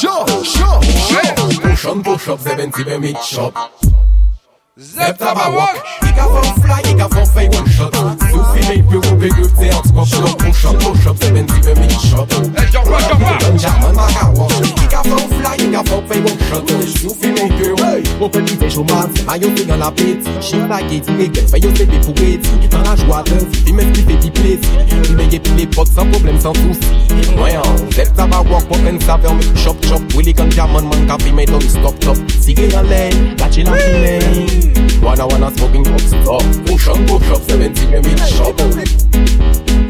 [0.00, 1.60] Sure, sure, sure.
[1.60, 3.89] Push on, push up, seven to me chop.
[4.80, 5.76] Zep tabawak
[6.08, 7.92] Ika van fly, ika van fay one shot.
[8.30, 11.74] Souffle les bureaux, big up, c'est un scope Shop, push up, push up, seven to
[11.78, 12.28] me chop
[13.40, 16.64] Benjamin Makawash Ika van fly, ika van fay one shot.
[16.98, 17.80] Souffle les bureaux
[18.22, 21.58] Open the face au mat, maillot t'es dans l'appétit Chien la guette, les gars, fait
[21.58, 24.30] yo c'est des pour être Dans la joie de vie, puis même qui fait du
[24.30, 24.60] plaisir.
[24.88, 27.34] Tu me puis les potes sans problème, sans souci.
[27.36, 27.62] Moyen,
[27.92, 30.02] zep ça va walk, pop and saveur, me chop chop.
[30.14, 34.69] Willy quand jaman, man, café, mais don't stop top Cigare en l'air, catch la fumée
[35.02, 38.56] Wana wana smoking up stop oh, Push up, push up, 17 men with shop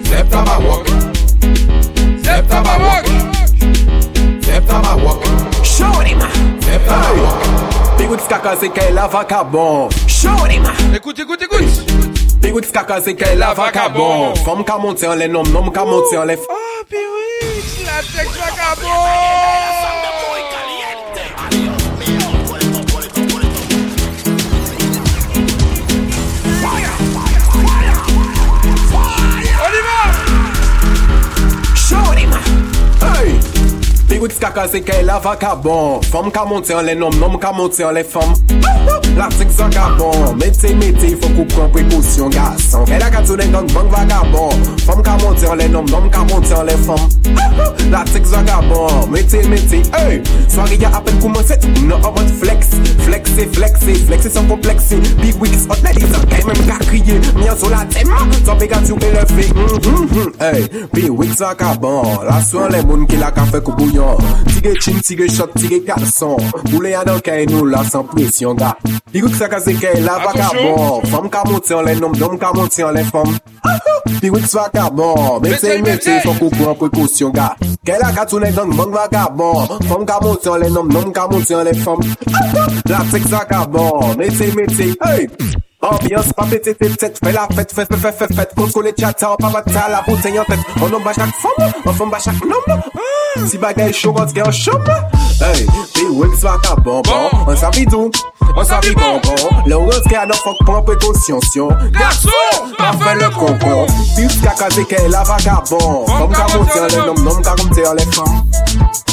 [0.08, 0.86] Zep taba wak
[2.24, 3.06] Zep taba wak
[4.44, 5.20] Zep taba wak
[5.64, 6.28] Shorty ma.
[6.60, 10.72] Zep taba wak Pigout skaka se ke la vakabon Shorty ma.
[10.94, 15.44] Ekout, ekout, ekout Pigout skaka se ke la vakabon Fom ka monte an le nom,
[15.52, 20.19] nom ka monte an le F Ah, oh, Pigout, la tek vakabon
[34.20, 37.80] Wout skaka se ke la vakabon Fom ka monte an le nom, nom ka monte
[37.80, 38.34] an le fom.
[39.16, 42.84] L'artik san kabon Mete mete, fok ou pran prekosyon gason.
[42.90, 46.26] Fè la katou den gang bang vakabon Fom ka monte an le nom, nom ka
[46.28, 47.00] monte an le fom.
[47.88, 50.20] L'artik san kabon Mete mete, hey!
[50.52, 51.56] Soari ya apen koumanse,
[51.86, 52.74] nou avot flex
[53.06, 57.56] Flexi, flexi, flexi san kompleksi Big wigs, hot ladies, an kay men ka kriye Mian
[57.56, 62.66] sou la tema, tope gatou eleve mm-hmm, mm-hmm, Hey, big wigs san kabon La sou
[62.66, 64.09] an le moun ki la ka fe kou bouyon.
[64.50, 66.36] Tige chip, tige shot, tige kalson
[66.70, 68.74] Boulè anan kè nou la san presyon da.
[69.12, 72.84] Pigout sa kase kè la vakabon Fom ka monti an lè nom, nom ka monti
[72.86, 73.30] an lè fom.
[74.20, 77.48] Pigout sa vakabon Metè metè fok ou pran prekosyon ga.
[77.86, 81.56] Kè la katounen gang mang vakabon Fom ka monti an lè nom, nom ka monti
[81.56, 82.04] an lè fom.
[82.90, 85.69] La tek sa vakabon Metè metè, hey!
[85.82, 88.92] Ambiance, pas péter tes têtes, fais la fête, fais, fais, fais, fais, fête, contre les
[88.92, 92.12] tchata, on pas à la bouteille en tête, on homme à chaque femme, on femme
[92.12, 94.90] à chaque homme, si bagaille chaud, on se gagne en chambre,
[95.40, 97.38] hey, puis Wills va ta bonbon, bon.
[97.46, 98.10] on s'habille tout,
[98.54, 101.40] on s'habille bonbon, le rose qui a nos fuck prend précaution,
[101.92, 102.28] garçon,
[102.76, 107.06] pas fait le concon, plus qu'à caser qu'elle la vagabond, bon, comme qu'à monter les
[107.06, 108.44] noms, nom qu'à monter les femmes,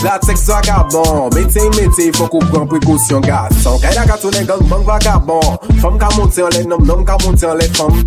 [0.03, 4.59] la sexe vagabond, métier, métier, faut qu'on prend précaution, garçon, qu'elle a gâteau les gangs,
[4.63, 5.39] bang vagabond,
[5.81, 8.03] femme qu'à monter les noms, nom qu'a monté en les femmes,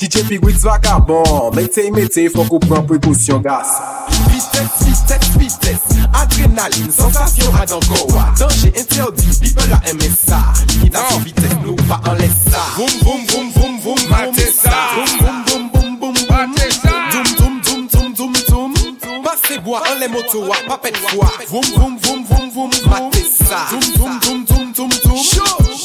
[0.00, 3.82] DJ Pigwix vagabond, mettez, mettez, faut qu'on prenne précaution, garçon.
[4.28, 8.06] Vitesse, vitesse, vitesse Adrénaline, sensation à d'encore
[8.38, 10.38] Danger interdit, people a aimé ça
[10.68, 15.44] Limitation vitesse, nous pas en laisse ça Boum, boum, boum, boum, boum, matez ça Boum,
[15.46, 19.98] boum, boum, boum, boum, matez ça Doum, doum, doum, doum, doum, doum Passez bois, en
[20.00, 24.18] les motos, à pas pète foi Boum, boum, boum, boum, boum, matez ça Doum, doum,
[24.20, 25.18] doum, doum, doum, doum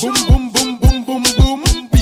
[0.01, 0.36] boum, boum,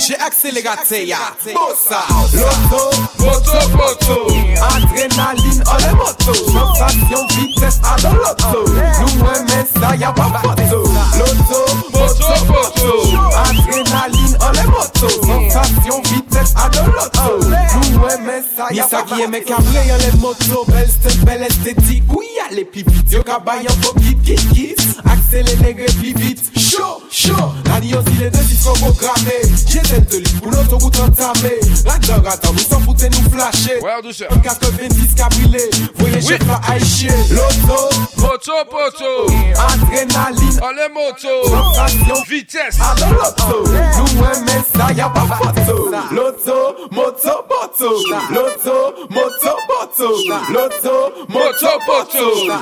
[0.06, 1.18] DJ akselerate ya.
[1.54, 2.04] Bosa
[2.34, 4.28] Loto, moto, moto.
[4.62, 10.30] Adrenalin ole oh moto Sensasyon vites adan ah, loto Nou mwen men sa ya pa
[10.30, 10.86] foto
[11.18, 12.94] Loto, moto, moto.
[13.34, 18.86] Adrenalin ole oh moto Sensasyon vites adan ah, loto oh, Nou mwen men sa ya
[18.86, 22.66] pa foto Nisa ki eme kamle yon le moto Bel stel, bel estetik Ou yale
[22.70, 27.54] pi vit Yo ka bayan fo bit, kit, kit Aksele negre pi vit Show, show.
[27.66, 29.32] Nani yo si le de si son programme
[29.68, 31.54] Jezel te li pou l'autoroute entamé
[31.86, 36.60] Radar attend, nous s'en foute nous flasher Ouais, en douceur 90 cabrilé Voyez chef la
[36.68, 40.60] haïché L'auto Moto, poto Adrénaline.
[40.62, 42.24] Oh les motos Sensation.
[42.28, 42.78] Vitesse.
[42.82, 45.92] Ah dans l'auto Nous aimons ça, y'a pas photo.
[46.12, 47.90] L'auto, moto, moto
[48.32, 50.10] L'auto, moto, moto
[50.52, 50.96] L'auto,
[51.30, 52.20] moto, moto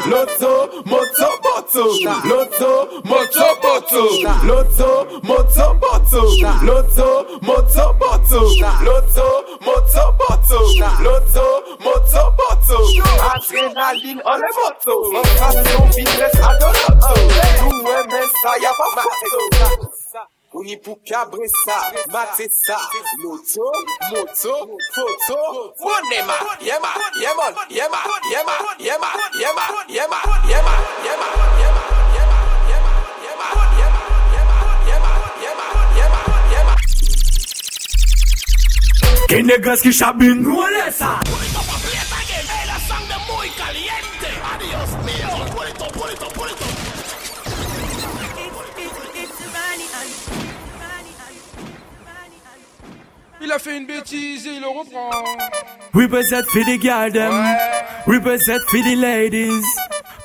[0.10, 1.84] L'auto, moto, moto
[2.28, 6.22] L'auto, moto, moto Lotto, moto, moto.
[6.62, 8.40] Lotto, moto, moto.
[8.84, 10.60] Lotto, moto, moto.
[11.00, 12.78] Lotto, moto, moto.
[13.34, 14.94] Adrenaline on le moto.
[15.40, 17.16] Passion, fitness, adorato.
[17.60, 19.90] Jouer, mais ça, y'a pas photo.
[20.56, 22.48] On y pour cabrer ça, mater
[23.24, 23.72] moto,
[24.94, 25.74] photo,
[26.12, 26.90] yema, yema,
[27.20, 27.98] yema, yema,
[28.30, 29.08] yema, yema,
[29.40, 30.74] yema, yema, yema,
[31.04, 31.28] yema,
[31.60, 32.03] yema.
[39.28, 41.20] Que negras que chabin No le esa.
[53.42, 55.10] Il a fait une bêtise et il le reprend.
[55.94, 57.34] Represent for the girl them
[58.08, 59.64] Represent for the ladies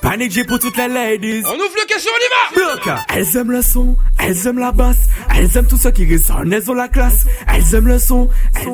[0.01, 1.43] Panic J pour toutes les ladies.
[1.45, 2.75] On ouvre le question, on y va.
[2.75, 2.89] Bloc.
[3.09, 6.71] Elles aiment le son, elles aiment la basse Elles aiment tout ce qui résonne, elles
[6.71, 7.25] ont la classe.
[7.47, 8.67] Elles aiment le son, elles...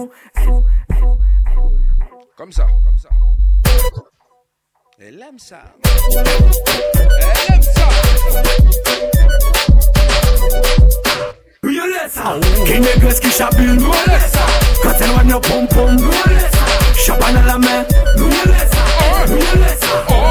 [2.37, 3.09] Comme ça, comme ça.
[4.99, 5.63] Elle aime ça.
[6.11, 6.27] Elle
[7.53, 7.89] aime ça.
[11.63, 14.41] You listen Que negras qui chabine You listen
[14.83, 16.59] Quand elles voient nos pom pom You listen
[17.05, 17.85] Champagne à la main
[18.17, 18.79] You listen
[19.29, 19.89] You listen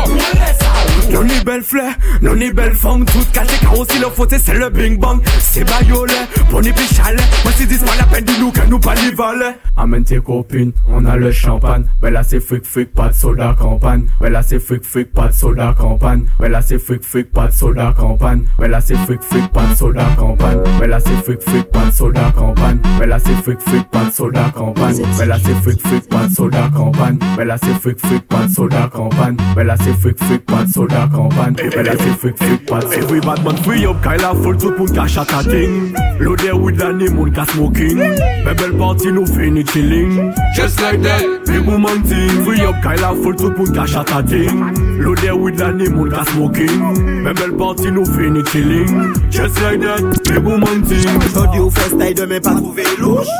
[0.08, 0.63] You listen
[1.12, 1.92] Non ni belle fleur,
[2.22, 5.64] non ni belle femme Toute cachée car aussi le faute c'est le bing bang C'est
[5.64, 6.12] bayolet,
[6.50, 7.22] bon et chalet.
[7.44, 11.04] Moi si dis pas la peine dis-nous que nous pas valet Amène tes copines, on
[11.04, 11.84] a le champagne.
[12.02, 14.06] Ouais là c'est fric fric, pas de soda campagne.
[14.20, 16.24] Ouais là c'est fric fric, pas de soda campagne.
[16.40, 18.44] Ouais là c'est fric fric, pas de soda campagne.
[18.58, 20.58] Ouais là c'est fric fric, pas de soda campagne.
[20.80, 22.78] Ouais là c'est fric fric, pas de soda campagne.
[23.00, 24.98] Ouais là c'est fric fric, pas de soda campagne.
[25.18, 27.18] Ouais là c'est fric fric, pas de soda campagne.
[27.36, 29.36] Ouais là c'est fric fric, pas de soda campagne.
[29.56, 32.66] Ouais là c'est fric fric, pas de soda ka kampan Pepe la se fik fik
[32.66, 36.92] pat Every bad man free up Kaila full tout moun ka chatating Lode with la
[36.92, 37.98] ni moun ka smoking
[38.44, 40.32] Bebel party nou fini chilling.
[40.56, 44.62] Just like that Big woman ting Free up Kaila full tout moun ka chatating
[45.02, 46.78] Lode with la ni moun ka smoking
[47.24, 49.14] Bebel party nou fini chilling.
[49.30, 53.34] Just like that Big woman ting Jodi ou festay demen pa trouve louche.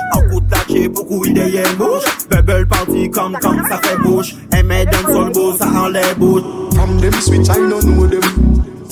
[0.67, 5.31] Taché, beaucoup idées bouche Bubble party comme comme ça fait bouche Et mes dans son
[5.31, 6.43] beau, ça enlève bout
[6.75, 8.21] From them switch, I don't know them.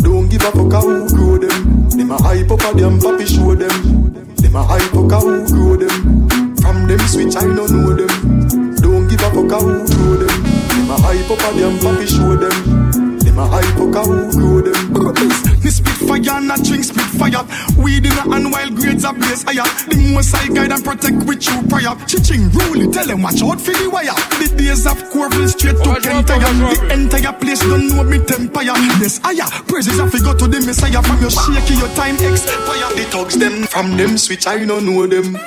[0.02, 1.88] Don't give a fuck how who grow them.
[1.90, 4.32] Them a hype up a them, papi show them.
[4.36, 6.28] Them a hype up a who grow them.
[6.56, 8.76] From them switch, I don't know them.
[8.76, 10.42] Don't give a fuck how who grow them.
[10.68, 12.91] Them a hype up a them, papi show them.
[13.32, 15.64] Them a hype up a who grow them.
[15.64, 17.40] Me spit fire, and not drink spit fire.
[17.80, 19.64] Weed in a hand while grades are blaze higher.
[19.88, 21.96] The most I guide and protect with you prior.
[22.04, 24.12] Chiching rule, tell them watch out for the wire.
[24.36, 26.44] The days of Corville straight to Kentire.
[26.76, 28.76] The entire place don't know me empire.
[29.00, 29.48] Yes, higher.
[29.64, 32.92] Praises to go to the Messiah from your shaky, your time expire.
[33.00, 35.40] The thugs them from them switch, I don't know them.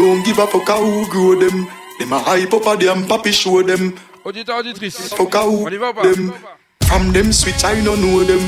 [0.00, 1.68] Don't give a fuck who grow them.
[2.00, 4.00] Them a hype up a them, papi show them.
[4.24, 5.12] Auditeur, auditrice.
[5.12, 6.57] On y va ou pas.
[6.88, 8.40] From them switch, I don't know them.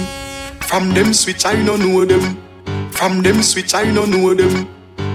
[0.63, 2.39] From them switch, I don't know them.
[2.91, 4.67] From them switch, I don't know them.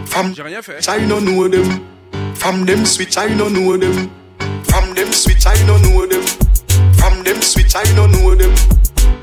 [0.06, 0.88] From J'ai rien fait.
[0.88, 1.84] I don't know them.
[2.36, 4.12] From them switch, I don't know them.
[4.66, 6.24] From them switch, I don't know them.
[6.94, 8.56] From them switch, I don't know them.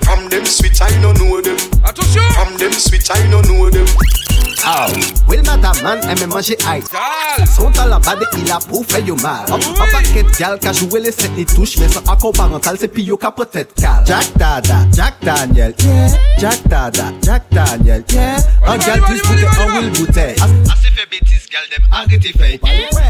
[0.02, 1.56] From them switch, I don't know them.
[1.84, 2.22] Attention!
[2.32, 3.86] From them switch, I don't know them.
[4.64, 4.86] Oh,
[5.26, 6.84] Will Madaman aime manger ice
[7.56, 9.44] Sont à la bade, il a pour faire yo mal.
[9.50, 12.86] Un paquet de gal qu'a joué les sept ni touche Mais sans accord parental, c'est
[12.86, 16.06] pis yo qu'a peut-être cal Jack Dada, Jack Daniel, yeah.
[16.38, 18.36] Jack Dada, Jack Daniel, yeah.
[18.64, 20.36] Un gal plus bouteille, un Will bouteille.
[20.40, 22.60] Assez fait bêtise, gal dem, arrêtez fait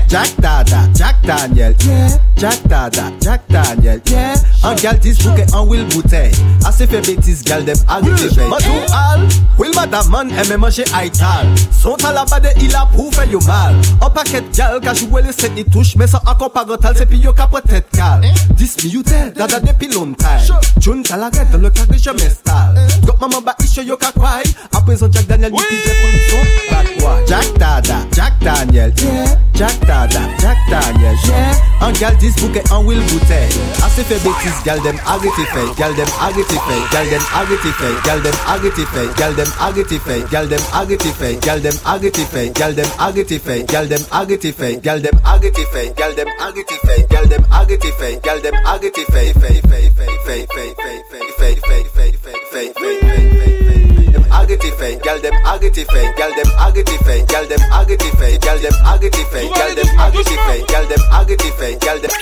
[0.08, 2.08] Jack Dada, Jack Daniel, yeah.
[2.38, 4.32] Jack Dada, Jack Daniel, yeah.
[4.64, 6.32] Un gal 10 bouquet, un Will bouteille.
[6.64, 8.48] Assez fait bêtise, latest gal dem all the baby.
[8.48, 9.26] Ma tou al,
[9.58, 11.46] wil madaman eme manje aital.
[11.70, 13.76] Son talabade il ap ou fel yo mal.
[14.00, 14.84] An paket gal eh?
[14.84, 17.88] ka jwwe le set ni touche Men san akon parental se pi yo ka potet
[17.96, 18.22] kal
[18.56, 20.62] Dis mi you te, dada depi long time.
[20.80, 24.42] Joun talaret dan le kak de je mestal Gop maman ba ishe yo ka kway
[24.72, 29.36] Aprezen Jack Daniel ni pije pou mson bakwa Jack Dada, Jack Daniel, yeah.
[29.54, 31.86] Jack Dada, Jack Daniel, yeah.
[31.86, 35.94] An gal dis bouke an wil bouteille Ase fe betis gal dem arete fey Gal
[35.94, 40.28] dem arete fey Gyal dem agity fake, gyal dem agity fake, gyal dem agity fake,
[40.30, 44.52] gyal dem agity fake, gyal dem agity fake, gyal dem agity fake, gyal dem agity
[44.52, 48.54] fake, gyal dem agity fake, gyal dem agity fake, gyal dem agity fake, gyal dem
[48.54, 54.22] agity fake, fake, fake, fake, fake, fake, fake, fake, fake, fake, fake, fake, fake, fake
[54.38, 58.58] agity fake, gyal dem agity fake, gyal dem agity fake, gyal dem agity fake, gyal
[58.62, 62.14] dem agity fake, gyal dem agity fake, gyal dem agity fake, gyal them.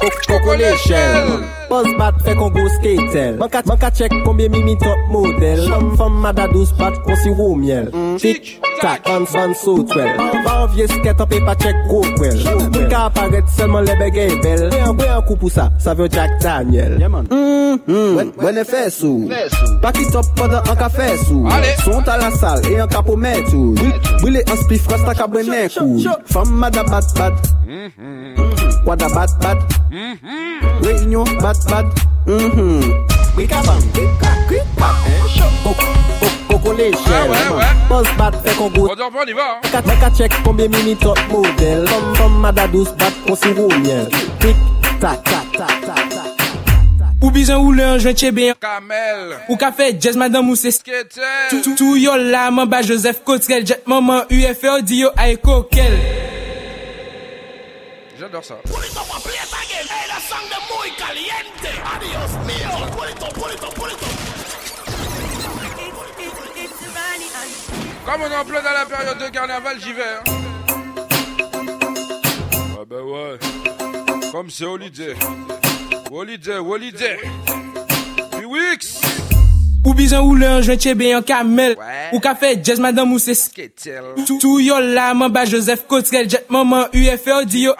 [0.00, 5.62] Koko le chel Boz bat fe kon go skater Banka chek konbyen mimi top model.
[5.98, 7.88] Fom mada douz bat kon si wou miel.
[8.20, 10.10] Tik tak, an san so twel.
[10.44, 12.42] Ba an vie sket an pe pa chek go kwel
[12.74, 14.66] Mika aparet selman lebe gey bel
[14.98, 16.98] Bwe an kou pou sa, sa vyo Jack Daniel.
[17.00, 19.30] Mwen e fe sou.
[19.82, 21.46] Paki top podan an ka fe sou.
[21.84, 23.72] Sont a la sal e an ka pou met sou.
[24.20, 26.02] Bwile an spi frost an ka bwene kou.
[26.34, 27.52] Fom mada bat bat.
[28.84, 29.58] Wada bat bat.
[30.82, 31.84] Réunion bat bat
[32.26, 32.80] Mhm
[33.36, 33.78] Wikabam
[36.48, 37.30] Coco l'échelle
[37.88, 39.60] Boss bat fait qu'on go On dort pas, on y va.
[39.62, 40.10] hein.
[40.16, 44.08] Check combien mini top model Femme femme mada douce bat qu'on si roux miel
[44.40, 44.56] Tic
[45.00, 46.30] tac tac tac tac tac
[47.22, 49.36] Ou bizan ou le anjwen chebe Kamel.
[49.48, 52.82] Ou ka fe jazz madame ou se Sketel Tou- tou- Tou yo la man ba
[52.82, 55.96] Joseph Cotrel Jet maman UFO di yo ay kokel
[58.20, 58.54] J'adore ça.
[68.06, 70.02] Comme on est en plein dans la période de carnaval, j'y vais.
[70.02, 70.32] hein.
[72.76, 73.38] Ouais, bah ouais.
[74.30, 75.14] Comme c'est holiday.
[76.10, 77.18] Holiday, holiday.
[78.32, 79.00] Puis Wix.
[79.84, 81.74] Ou bizan ou le anjwen chebe yon kamel
[82.14, 85.84] Ou ka fe jazz madame ou se sketel Tou tou yo la man ba Joseph
[85.90, 87.74] Cotrel Jet maman UFO di yo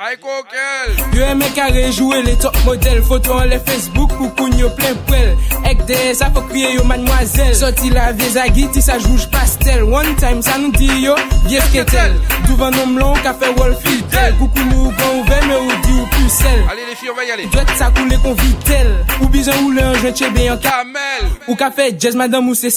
[1.14, 4.98] Yo eme kare rejouwe le top model Foto an le Facebook ou koun yo plen
[5.08, 5.32] prel
[5.64, 7.54] Ek de sa fò kriye yo mademoiselle.
[7.56, 9.86] Soti la vieza giti sa jouj pastel.
[9.88, 12.18] One time sa nou di yo Vie sketel.
[12.50, 16.10] Douvan nom lon ka fe wol fidel Koukou nou gwen ouve me ou di ou
[16.18, 17.48] pusel Allez les filles on va y aller.
[17.48, 18.92] Dwet sa koule kon vitel.
[19.22, 21.32] Ou bizan ou le anjwen chebe yon kamel!
[21.48, 22.70] Ou ka fe Jazz, Madame ou c'est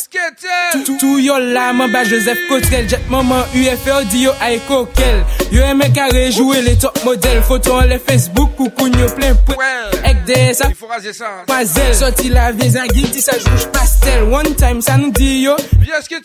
[0.72, 1.20] Tout, tout.
[1.20, 4.60] Yo là, m'en Joseph Cotel Jet maman UFO dit yo aïe
[5.52, 7.42] Yo aime carré jouer les top modèles.
[7.42, 9.56] Photo en les Facebook, coucou yo plein prêt.
[10.04, 11.26] Ek des ça, il faut raser ça.
[11.48, 14.24] Mazel, sorti la vie zangui, dit ça joue pastel.
[14.24, 15.56] One time ça nous dit yo.
[15.82, 16.18] Viens ce que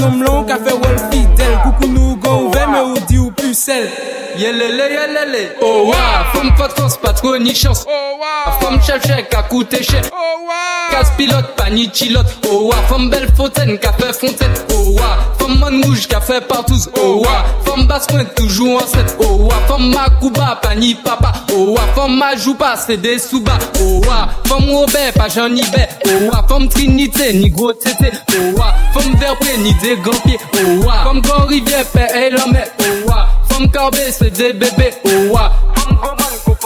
[0.00, 3.90] nom long, café wall fidèle Coucou nous go, ouvert mais ou dit ou pucelle
[4.36, 5.56] Yelele yelele.
[5.60, 7.84] Oh wa, femme pas de force, pas trop ni chance.
[7.86, 10.02] Oh wa, femme chef chèque, à coûter cher.
[10.10, 12.26] Oh wa, casse pilote, pas ni chilote.
[12.50, 14.54] Oh wa, femme belle fontaine, fait fontaine.
[14.74, 16.90] Oh wa, femme man rouge, qu'a fait partouze.
[16.98, 19.16] Oh wa, femme basse pointe, toujours en set.
[19.20, 21.32] Oh wa, femme macouba, pas ni papa.
[21.54, 23.58] Oh wa, femme ma joue pas, c'est des sous-bas.
[23.80, 25.86] Oh wa, femme Robert, pas Jean Bé.
[26.06, 28.10] Oh wa, femme Trinité, ni gros tété.
[28.30, 30.38] Oh wa, femme verpé, ni des grands pieds.
[30.54, 32.30] Oh wa, femme Grand Rivière, père et.
[32.34, 34.94] Oh wa, femme Carbé, c'est des bébés.
[35.04, 36.56] Oh wa, femme Goman, go.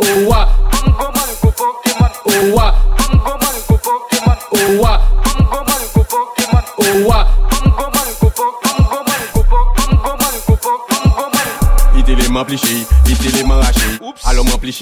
[0.00, 2.10] Oh wa, femme Goman, go Pokémon.
[2.26, 2.74] Oh wa,
[4.72, 6.64] Owa, bongo man go fuck man.
[6.78, 8.30] Owa, bongo man go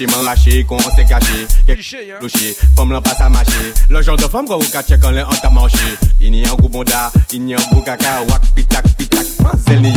[0.07, 0.65] m'en lâché,
[0.95, 1.47] s'est caché.
[1.67, 2.27] Hein.
[2.75, 3.73] Femme l'en à marcher.
[3.89, 5.77] Le genre de femme qu'on cache quand l'en t'a manché.
[6.21, 9.25] Il n'y a un bonda, il n'y a un caca, wak pitak pitak.
[9.41, 9.93] Mazel.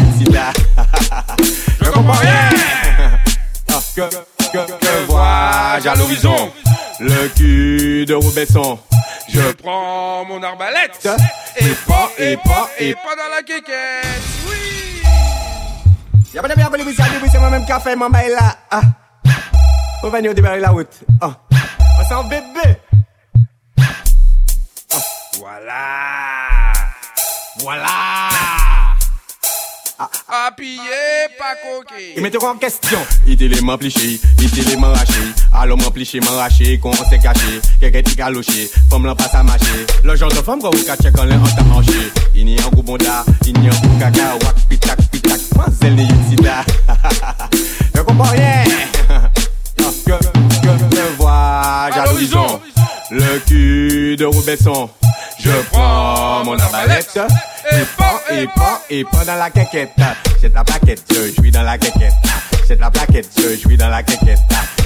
[1.81, 2.51] Je comprends rien.
[3.95, 6.51] Que, vois-je à l'horizon?
[6.99, 8.79] Le cul de Robinson
[9.35, 11.09] je prends mon arbalète
[11.57, 14.23] et pas, et pas, et pas dans la quéquette.
[14.49, 15.03] Oui.
[16.33, 18.57] Y'a pas de bien les c'est c'est moi-même qui a fait mon bail là.
[18.71, 18.83] Ah.
[20.05, 21.01] On va venir démarrer la route.
[21.21, 21.33] Ah.
[22.01, 22.79] On s'en bébé.
[25.41, 26.73] Voilà.
[27.59, 28.34] Voilà.
[30.47, 30.81] Appuyé,
[31.39, 32.15] pas coqué.
[32.17, 32.99] Et mettez-vous en question.
[33.27, 35.21] Il élément pliché, il élément raché.
[35.53, 37.61] Alors m'en pliché, m'en raché, qu'on s'est caché.
[37.81, 39.87] Quelqu'un qui galoché, femme l'en passe à marcher.
[40.03, 42.13] Le genre de femme qu'on vous catch quand l'en t'a manché.
[42.35, 44.35] Il n'y a un gros bonda, il n'y a un gros caca.
[44.45, 46.65] Wak pitak pitak, mazel ni yutsida.
[47.95, 48.65] Je comprends rien.
[50.07, 52.61] Que, que, que vois-je à l'horizon?
[53.11, 54.91] Le cul de Robinson.
[55.39, 57.19] Je prends mon arbalète.
[57.75, 59.91] Et pas, et pas, et pas dans la quéquette.
[60.41, 62.13] C'est la plaquette, je jouis dans la quéquette.
[62.67, 64.39] C'est la plaquette, je jouis dans la quéquette.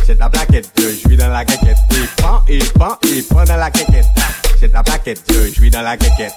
[0.06, 1.76] C'est la plaquette, je jouis dans la quéquette.
[1.90, 4.06] Et pas, et pas, et pas dans la quéquette.
[4.58, 6.32] C'est la plaquette, je jouis dans la quéquette.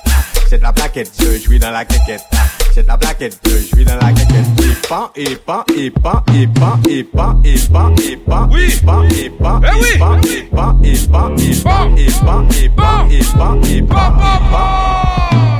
[0.49, 2.21] C'est la plaquette, je jouis dans la quéquette.
[2.73, 4.45] C'est ta plaquette, je vis dans la caquette.
[4.63, 8.71] Et pas, et pas, et pas, et pas, et pas, et pas, et pas, oui.
[8.71, 12.69] et pas, et pas, et pas, et pas, et pas, et pas, et pas, et
[12.69, 15.50] pas, et pas, et pas, et pas.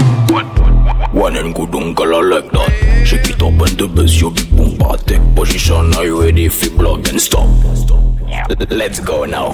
[1.22, 3.04] One and good uncle, I like that.
[3.06, 4.76] Shake it up and the bass, your big boom.
[5.06, 7.48] Take position, are you ready for block and stop?
[8.72, 9.52] Let's go now.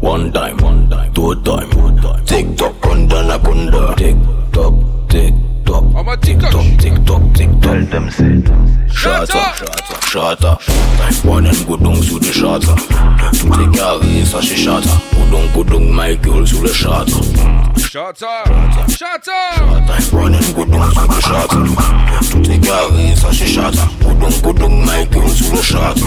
[0.00, 1.70] One time, one time, two time,
[2.26, 3.96] tick tock, kunda na kunda.
[3.96, 4.16] Tick
[4.52, 4.74] tock,
[5.08, 5.32] tick
[5.68, 7.62] top, tick top, tick top, tick top.
[7.62, 8.42] Tell them say.
[8.92, 10.62] Shut up, shut up, shut up.
[11.24, 12.74] One and gudung sous le shata.
[13.38, 14.90] Tout est carré, ça c'est shata.
[15.12, 17.12] Gudung, gudung, my girl sous le shata.
[17.76, 18.44] Shata,
[18.88, 19.38] shata.
[20.12, 21.56] One and gudung sous le shata.
[22.30, 23.88] Tout est carré, ça c'est shata.
[24.00, 26.06] Gudung, gudung, my girl sous le shata.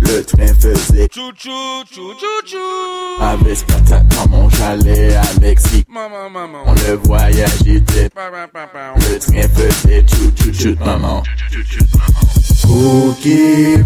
[0.00, 5.86] Le train faisait Chouchou, chouchou, à Vespa, t'as comment j'allais à Mexique.
[5.88, 6.64] Maman, maman.
[6.88, 11.22] Le voyage était Le train faisait chou chou chou maman.
[12.68, 13.28] Ok,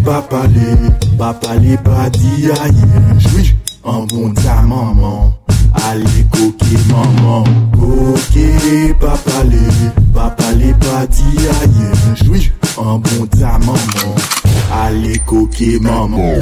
[0.04, 5.34] papa les, papa les pas dit aïe, jouis, en bon ta maman.
[5.86, 7.44] Allez, coquille maman.
[7.80, 14.14] Ok, papa les, papa les pas dit aïe, jouis, en bon ta maman.
[14.72, 16.34] Allez, coquille maman.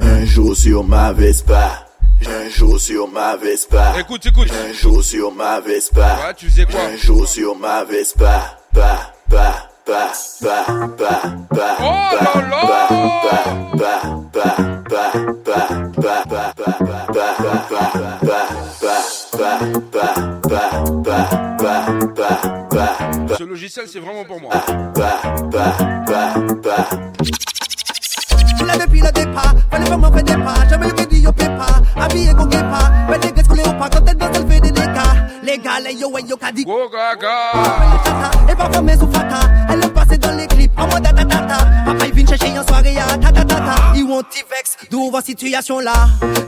[0.00, 1.86] Un, jour sur ma Vespa.
[2.26, 3.94] Un jour sur ma Vespa.
[3.98, 4.48] Écoute, écoute.
[4.50, 6.00] Un jour sur ma Vespa.
[6.00, 6.80] Ouais, tu faisais quoi?
[6.92, 8.58] Un jour sur ma Vespa.
[8.72, 10.64] Pa, pa, pa, pa,
[10.96, 11.22] pa,
[11.54, 12.88] pa, Oh pa, là pa,
[13.22, 14.00] pa, pa,
[14.32, 14.81] pa, pa,
[23.38, 24.50] ce logiciel, c'est vraiment pour moi.
[28.80, 30.68] Depuis le départ, fallait vraiment faire des pas.
[30.68, 30.92] Jamais le
[31.26, 31.32] au
[32.00, 32.92] habillé qu'on guépa.
[33.08, 33.42] Mais les gars,
[33.78, 34.02] pas quand.
[35.42, 37.52] Les gars, les yo, yo, gaga.
[38.50, 38.54] Et
[42.22, 43.74] Vin chèche yon soare ya ta ta ta ta.
[43.76, 43.92] Ah.
[43.96, 45.94] I want ti vex, dou vwa situasyon la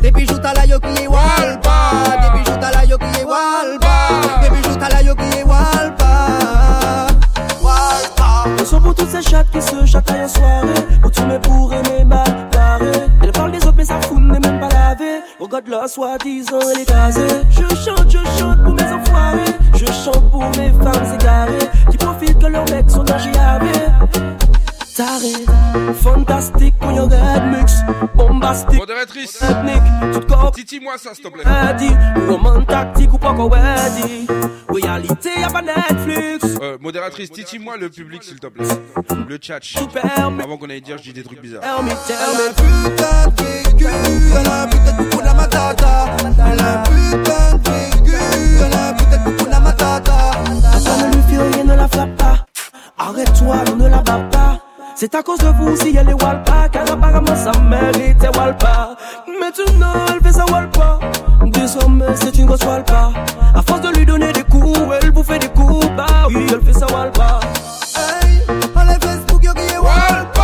[0.02, 1.74] Depi jouta la yo kriye walpa.
[2.22, 3.94] Depi jouta la yo kriye walpa.
[4.42, 6.10] Depi jouta la yo kriye walpa.
[7.60, 8.28] Walpa.
[8.56, 10.82] Le son pour toutes ces chattes qui se chatent à yon soirée.
[11.02, 13.10] Pour tu me bourrer mes mal barrés.
[13.22, 16.82] Elle parle des autres mais sa foule n'est même pas lavée Regarde la soi-disant elle
[16.82, 17.26] est casée.
[17.50, 19.54] Je chante, je chante pour mes enfoirés.
[19.74, 21.68] Je chante pour mes femmes égarées.
[21.90, 23.64] Qui profitent que leurs mecs sont dans GAV
[24.96, 25.32] Taré,
[26.02, 27.72] fantastique y'a red mix
[28.14, 29.42] Bombastique, Modératrice.
[29.42, 31.42] ethnique Tout corps Titi-moi ça, s'il te plaît.
[32.28, 34.26] Roman tactique ou pas qu'on dit
[34.68, 38.66] Réalité y'a pas Netflix Euh, modératrice, titi-moi le public, s'il te plaît.
[39.28, 39.58] Le chat.
[40.40, 41.62] Avant qu'on aille dire, je dis des trucs bizarres.
[41.64, 43.88] Elle a putain de véhicule,
[44.38, 46.06] elle a putain de coucou matata.
[46.20, 50.30] Elle a putain de véhicule, elle a putain de coucou matata.
[50.78, 52.46] Ça ne lui fait rien, ne la frappe pas.
[52.96, 54.63] Arrête-toi, on ne la bat pas.
[54.96, 58.94] C'est à cause de vous si elle est walpa, car apparemment ça mérite walpa.
[59.40, 61.00] Maintenant elle fait sa walpa.
[61.46, 63.10] Désormais c'est une grosse walpa.
[63.54, 65.86] À force de lui donner des coups, elle vous fait des coups.
[65.96, 67.40] Bah oui, elle fait sa walpa.
[67.96, 70.43] Hey, les Facebook yo qui est walpa.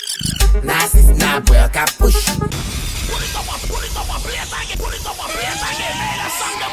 [0.63, 2.35] Nasce na boca, puxa.
[2.35, 5.65] Por isso uma, por isso preta, por isso uma preta,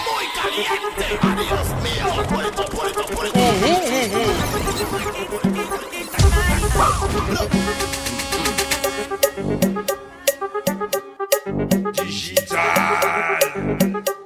[0.05, 1.19] muito assim, caliente.
[1.23, 3.25] Adios mío, por isso, por isso, por.
[11.93, 12.59] Digital.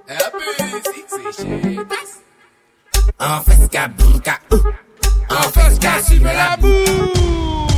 [0.08, 1.10] É busy, six
[3.20, 4.34] En face, cabouka,
[5.30, 7.71] en face, casse, la boue.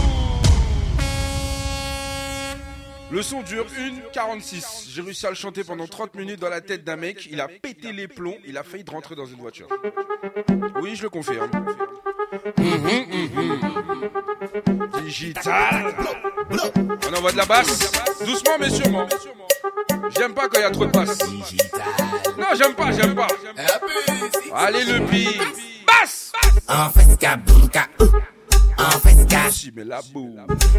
[3.15, 3.65] Le son dure
[4.13, 4.89] 1,46.
[4.89, 7.29] J'ai réussi à le chanter pendant 30 minutes dans la tête d'un mec.
[7.31, 8.35] Il a pété les plombs.
[8.45, 9.69] Il a failli rentrer dans une voiture.
[10.83, 11.49] Oui, je le confirme.
[15.05, 15.95] Digital.
[17.09, 17.93] On envoie de la basse.
[18.27, 19.07] Doucement mais sûrement.
[20.17, 21.19] J'aime pas quand il y a trop de basse.
[22.37, 23.29] Non, j'aime pas, j'aime pas.
[24.57, 25.41] Allez le beat.
[25.87, 26.33] Basse.
[26.67, 27.39] En bunka,
[28.79, 29.45] en fresca.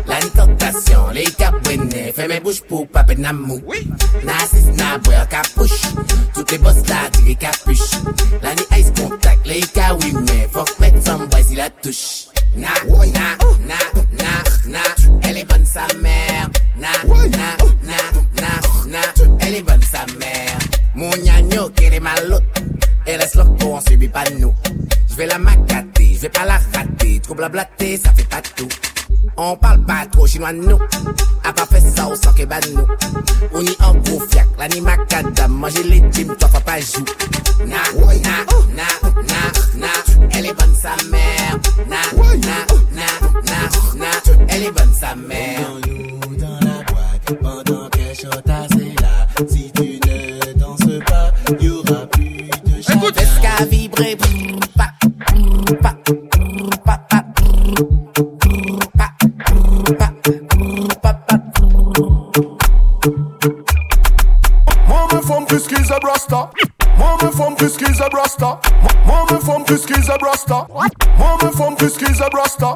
[0.07, 3.61] La tentation, les capouines, fais mes bouches pour pas penamou.
[3.65, 3.87] Oui.
[4.23, 5.81] Nassis, na boy, capuche.
[6.33, 7.91] Toutes les boss là, tiré capuche.
[8.41, 9.61] La ni ice contact, les
[10.01, 12.27] oui, mais faut mettre some boys, il la touche.
[12.55, 13.75] Na, na, na,
[14.17, 14.79] na, na,
[15.23, 16.49] elle est bonne sa mère.
[16.77, 17.97] Na, na, na,
[18.41, 18.99] na, na,
[19.39, 20.57] elle est bonne sa mère.
[20.95, 22.39] Mon gnagno, qui est malot.
[23.07, 24.53] Et laisse le on subit pas nous.
[25.15, 27.21] Je vais la macater, je vais pas la rater.
[27.21, 28.67] Trop blablater, ça fait pas tout.
[29.37, 30.77] On parle pas trop chinois nous.
[31.45, 32.85] A pas fait ça au sang que nous.
[33.53, 35.53] On y en gros fiac, la ni macadam.
[35.53, 37.05] Manger les gyms, toi pas joue.
[37.65, 38.43] Na, na,
[38.75, 38.83] na,
[39.23, 39.87] na, na.
[40.33, 41.59] Elle est bonne sa mère.
[41.87, 42.57] Na, na,
[42.91, 43.07] na,
[43.45, 44.45] na, na.
[44.49, 45.79] Elle est bonne sa mère.
[46.37, 49.27] dans la boîte pendant que Chota c'est là.
[49.47, 52.95] Si tu ne danses pas, y aura plus de chat.
[52.95, 53.17] Écoute,
[53.71, 54.17] vibrer?
[65.55, 66.51] Fiskies a brasta.
[66.99, 68.59] Mame from Fiskies a brasta.
[69.07, 70.67] Mame from Fiskies a brasta.
[71.17, 72.75] Mame from Fiskies a brasta.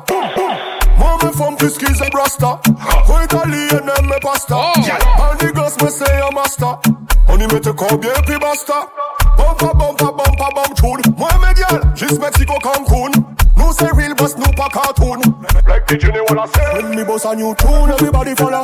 [0.97, 2.57] Mame from Fiskies a brasta.
[2.79, 4.55] Ho Italian and me pasta.
[4.55, 6.79] All the girls me say a master.
[7.27, 8.87] Honey me te call bien plus basta.
[9.35, 11.01] Bumpa bumpa bumpa bump tune.
[11.17, 13.11] Moi me gyal, juste Mexico Cancun.
[13.57, 15.19] No say real boss, no pa cartoon.
[15.67, 16.63] Like did you wanna say?
[16.63, 16.83] said?
[16.83, 18.63] When me boss a new tune, everybody follow.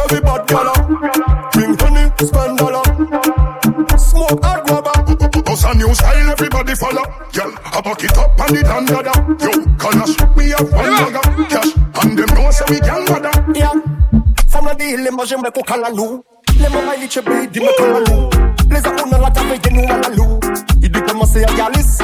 [0.00, 0.89] Everybody follow
[2.26, 2.82] spend dollar
[3.98, 4.66] Smoke hard
[5.44, 7.02] Boss a new style, everybody follow.
[7.32, 9.18] Girl, I back it up and it under that.
[9.42, 9.50] Yo,
[9.82, 13.34] Kalash, me have one cash, and them know say we can bother.
[13.54, 14.00] Yeah.
[14.48, 16.24] Femme la dit, les manger me coca la loup
[16.58, 18.30] Les mamans ils che bé, dis me coca la loup
[18.68, 20.40] Les a la table, et nous à la loup
[20.82, 21.98] Il dit comment c'est à Galis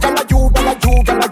[0.00, 1.26] Gala you, gala you, gala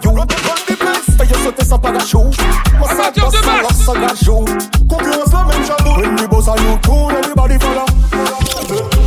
[0.69, 0.76] you
[1.17, 2.37] The Paye sauter sans parachute
[2.77, 4.45] Moi ça bosse, ça lance, ça gajou
[4.87, 7.85] Concurrence la même jabou When me boss a new tune, everybody follow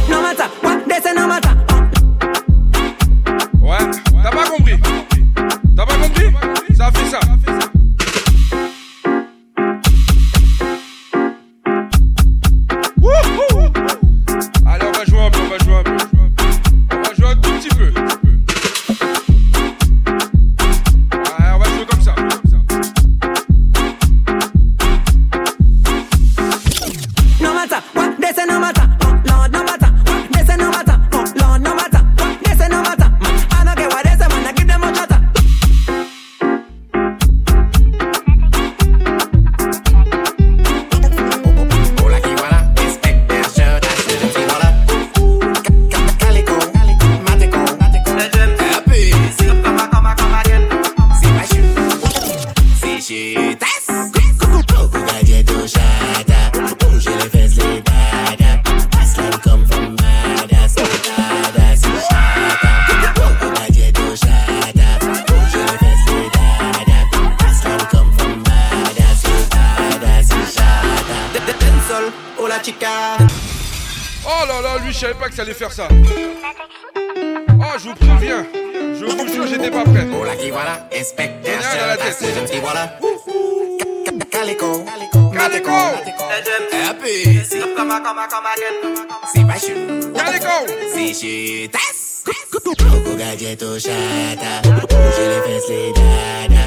[0.09, 1.51] No matter what they say, no matter.
[3.61, 3.79] Ouais,
[4.23, 4.81] t'as pas compris?
[5.77, 6.27] T'as pas compris?
[6.77, 7.21] Ça fait ça.
[75.21, 75.87] Pas que ça allait faire ça.
[75.93, 78.47] Oh, je vous préviens.
[78.99, 80.07] Je vous jure, j'étais pas prêt.
[80.19, 82.51] Hola, qui voilà, inspecteur, Rien dans la tête.
[82.51, 82.99] qui voilà?
[84.31, 84.85] Calico,
[85.35, 85.71] Mateco,
[86.89, 87.59] Happy, si,
[89.33, 89.75] si, machu,
[90.15, 90.49] Calico.
[92.51, 92.75] Coco
[93.79, 94.53] chata.
[94.63, 96.65] Bouger les fesses, les dada.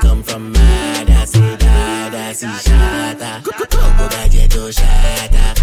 [0.00, 1.26] Come from Mada.
[1.26, 3.42] C'est dada, c'est chata.
[3.44, 5.57] Coco gadget au chata.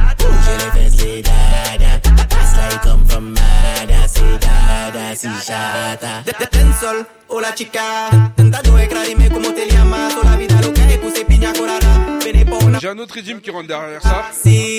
[12.81, 14.25] J'ai un autre rythme qui rentre derrière ça.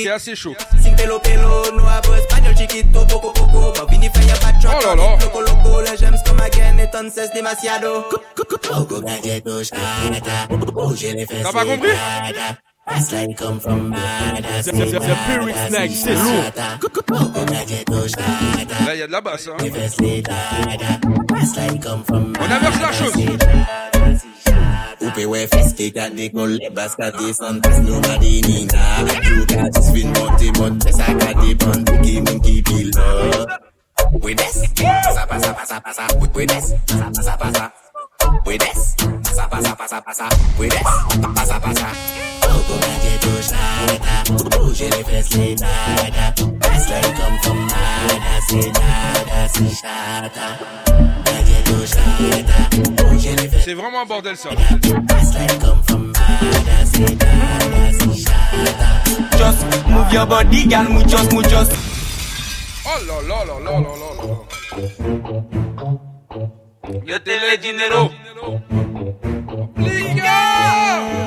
[0.05, 0.55] C'est assez chaud.
[4.69, 5.17] Oh là là.
[11.43, 11.91] T'as pas compris?
[12.87, 13.95] Aslan come from.
[14.62, 16.45] C'est- lourd.
[18.87, 19.49] Là, il y a de la basse.
[19.49, 19.57] Hein.
[22.39, 23.14] On inverse la chose.
[25.03, 28.01] Oupe we feste kat dik nou le bas kat de san pas nina
[30.16, 32.91] monte monte sa kat de pan ki moun ki pil
[34.22, 37.72] We des, pasa, pasa, pasa, pasa, we, we des, pasa, pasa, pasa,
[38.47, 40.28] we des, pasa, pasa, pasa, pasa.
[40.57, 40.89] Puedes,
[41.34, 42.36] pasa, pasa.
[53.17, 54.51] C'est c'est C'est vraiment un bordel ça.
[59.33, 60.89] Just move your body, girl.
[60.89, 61.73] Move move just.
[62.85, 64.09] Oh la la la la la la
[66.39, 66.66] la.
[66.89, 68.11] Yo te le dinero.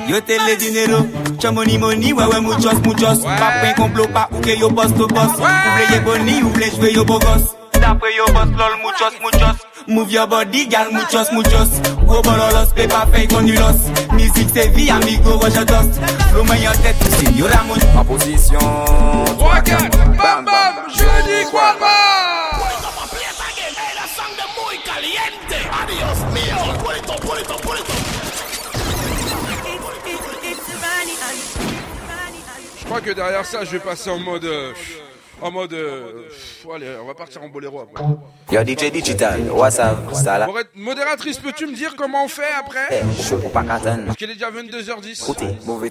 [0.08, 1.06] Yo te le dinero.
[1.38, 3.20] Cha money money, ouais ouais muchos, muchos.
[3.24, 5.32] Pas point complot, pas ou que yo boss to boss.
[5.38, 7.56] Ou vle ye boni, ou vle jwe yo bogos.
[7.74, 9.58] D'après yo boss lol, muchos, muchos.
[9.88, 11.82] Move your body, girl, muchos, muchos.
[12.06, 13.90] Gros bololos, paper fake konulos.
[14.14, 16.00] Musique c'est vie, amigo, roche dust.
[16.32, 17.84] Flow main en tête, c'est yo la mouche.
[17.98, 18.60] En position.
[19.38, 21.76] 3, 4, bam bam, je dis quoi
[32.80, 34.46] Je crois que derrière ça, je vais passer en mode.
[34.46, 34.74] euh,
[35.42, 35.74] en mode.
[35.74, 38.04] euh, pff, allez, on va partir en boléro après.
[38.52, 40.48] Yo DJ Digital, what's up, ça là?
[40.76, 43.02] Modératrice, peux-tu me dire comment on fait après?
[43.18, 44.00] Je suis pas content.
[44.06, 45.24] Parce qu'il est déjà 22h10.
[45.24, 45.90] Écoutez, mauvais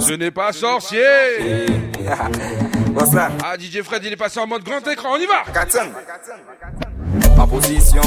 [0.00, 1.02] Ce n'est pas sorcier
[3.44, 5.44] Ah, DJ Fred, il est passé en mode grand écran, on y va
[7.42, 8.00] En position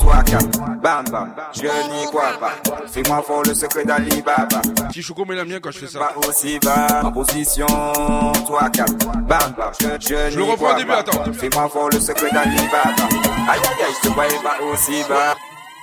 [0.00, 0.48] 3, 4,
[0.82, 2.52] bam bam, je n'y crois pas.
[2.86, 4.60] Fais-moi fort le secret d'Ali Baba.
[5.00, 5.98] Choco, mais la mienne quand je fais ça.
[5.98, 7.00] Pas aussi bas.
[7.02, 9.38] En position 3, 4, bam bam,
[9.80, 11.32] je, je, Je n'y crois pas.
[11.32, 13.08] Fais-moi fort le secret d'Ali Baba.
[13.50, 15.34] Aïe aïe aïe, je te croyais pas aussi bas.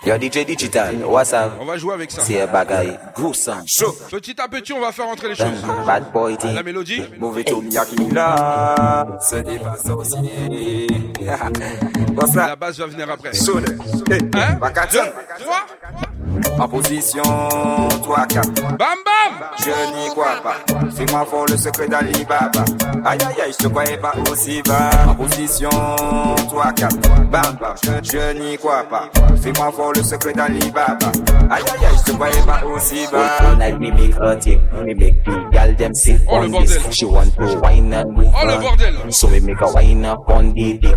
[0.05, 1.53] Yo DJ Digital, what's up?
[1.59, 2.21] On va jouer avec ça.
[2.21, 3.63] C'est un bagaille, gruesome.
[3.65, 3.93] Chaud.
[4.09, 5.47] Petit à petit, on va faire entrer les choses.
[5.85, 6.37] Bad boy.
[6.53, 10.87] La mélodie Mauvais Tomiyaki là, ce n'est pas sorcier.
[12.15, 13.33] What's La base va venir après.
[13.33, 13.59] Chaud.
[13.59, 14.57] Hein?
[14.61, 14.99] Bakatson.
[15.39, 15.55] 3
[16.59, 18.51] En position 3, 4.
[18.53, 20.57] Bam bam Je n'y crois pas.
[20.95, 22.65] Fais-moi fort le secret d'Ali Baba.
[23.05, 24.89] Aïe aïe aïe, je te croyais pas aussi bas.
[25.07, 26.97] En position 3, 4.
[27.29, 29.09] Bam bam, je, je n'y crois pas.
[29.41, 31.11] Fais-moi fort le secret d'Ali Baba.
[31.49, 33.37] Aïe aïe aïe, je te croyais pas aussi bas.
[33.39, 36.77] All night me make her take, me make the gal them sit Oh, on this.
[36.91, 39.13] She want to wine and move Oh, le bordel.
[39.13, 40.95] So we make her wine up on the dick.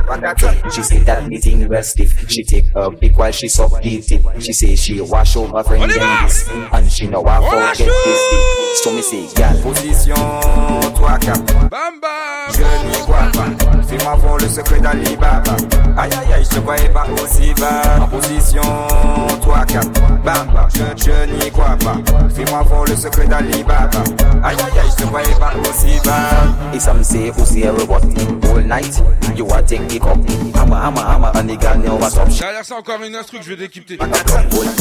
[0.73, 2.29] She say that the thing well stiff.
[2.29, 4.23] She take her dick while she suck the tip.
[4.41, 6.49] She say she wash over friend them this.
[6.73, 7.39] And she know I
[7.77, 8.83] forget this.
[8.83, 9.55] So me say, gal.
[9.63, 11.69] Position 3, 4.
[11.69, 13.83] Bam bam Je n'y crois pas.
[13.83, 15.57] Fais-moi fort le secret d'Ali Baba.
[15.97, 18.01] Aïe aïe aïe, je te croyais pas aussi bas.
[18.01, 18.63] En position
[19.41, 19.91] 3, 4.
[20.25, 21.97] Bam bam, je, je n'y crois pas.
[22.35, 24.03] Fais-moi fort le secret d'Ali Baba.
[24.43, 26.75] Aïe aïe aïe, je te croyais pas aussi bas.
[26.75, 28.01] If some say pussy a robot
[28.45, 29.03] all night,
[29.37, 30.19] you a take the cup.
[30.55, 32.29] I'm a, I'm a, I'm a, and the girl know what's up.
[32.29, 33.99] Derrière ça, encore une instru que je vais décrypter.
[34.01, 34.09] All,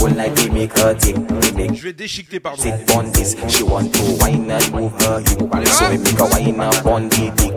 [0.06, 2.62] all night her make Je vais déchiqueter, pardon.
[2.62, 3.36] sit on this.
[3.48, 5.68] She want to wine and move her hip.
[5.68, 7.54] So we make her wine up on the dick.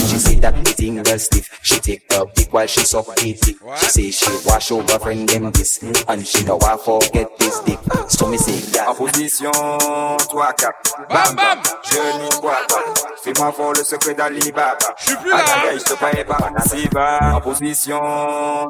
[0.00, 1.58] She say that the thing well stiff.
[1.62, 3.56] She take her dick while she suck the dick.
[3.78, 5.82] She say she wash over friend them this.
[6.08, 7.78] And she know I forget this dick.
[8.08, 8.94] So me say, En yeah.
[8.94, 10.72] position 3, 4.
[11.08, 12.84] Bam bam, je n'y crois pas.
[13.22, 14.76] Fais-moi fort le secret d'Ali Baba.
[14.98, 15.38] Je suis plus là.
[15.72, 17.34] Je te croyais pas.
[17.34, 18.00] En position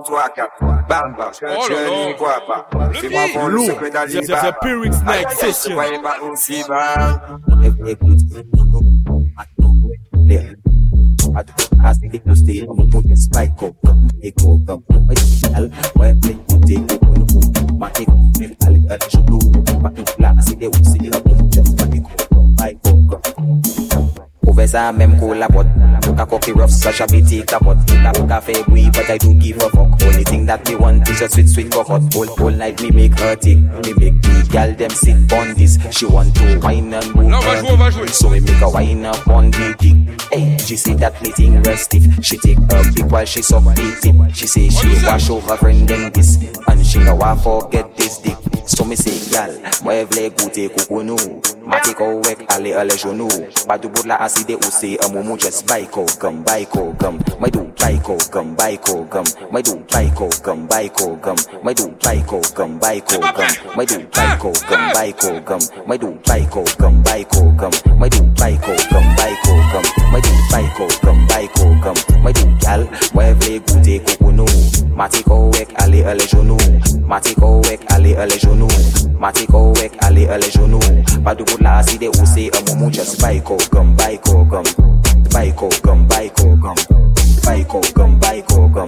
[0.04, 0.48] 3, 4.
[0.88, 2.68] Bam bam, je, Oh je n'y crois pas.
[2.94, 5.76] Fais-moi fort Look, there's a Pyrrhic snack session.
[21.50, 22.89] Just
[24.50, 25.64] Professor même collabot
[26.02, 29.08] Book a cocky rough, such a bitty capot Book a book a fair boy, but
[29.08, 30.02] I do give a fuck.
[30.02, 33.16] Only thing that me want is a sweet, sweet cockot Whole, whole night me make
[33.20, 33.58] her tick.
[33.58, 35.78] Me make the gal them sit on this.
[35.92, 38.08] She want to wine and move on her va jouer.
[38.08, 40.18] So we make a wine up on the dick.
[40.32, 43.62] Hey, she say that me thing real stiff She take her dick while she suck
[43.62, 46.36] the tip She say she wash over friend them this.
[46.66, 48.36] And she know I forget this dick
[48.70, 49.50] So mi se gal,
[49.82, 53.28] mwen vle goute koko nou Mati kou wek ale ale jonou
[53.66, 57.18] Padou bout la aside ou se amou mou jes Bay kou gam, bay kou gam
[57.40, 61.16] Mwen do bay kou gam, bay kou gam Mwen do bay kou gam, bay kou
[61.18, 65.12] gam Mwen do bay kou gam, bay kou gam Mwen do bay kou gam, bay
[65.18, 69.16] kou gam Mwen do bay kou gam, bay kou gam Mwen do bay kou gam,
[69.16, 73.34] bay kou gam Mwen do bay kou gam, bay kou gam Mwen do gal, mwen
[73.34, 74.46] vle goute koko nou
[74.96, 76.58] Mati kou wek ale ale jonou
[77.08, 78.68] Mati kou wek ale ale jonou nou
[79.20, 80.80] Matiko wek ale ale jonou
[81.24, 84.64] Padou la si de ou se a moumou Just baiko gum, baiko gum.
[85.32, 86.74] Baiko gum, baiko gum.
[87.44, 88.86] Baiko gum, baiko gum.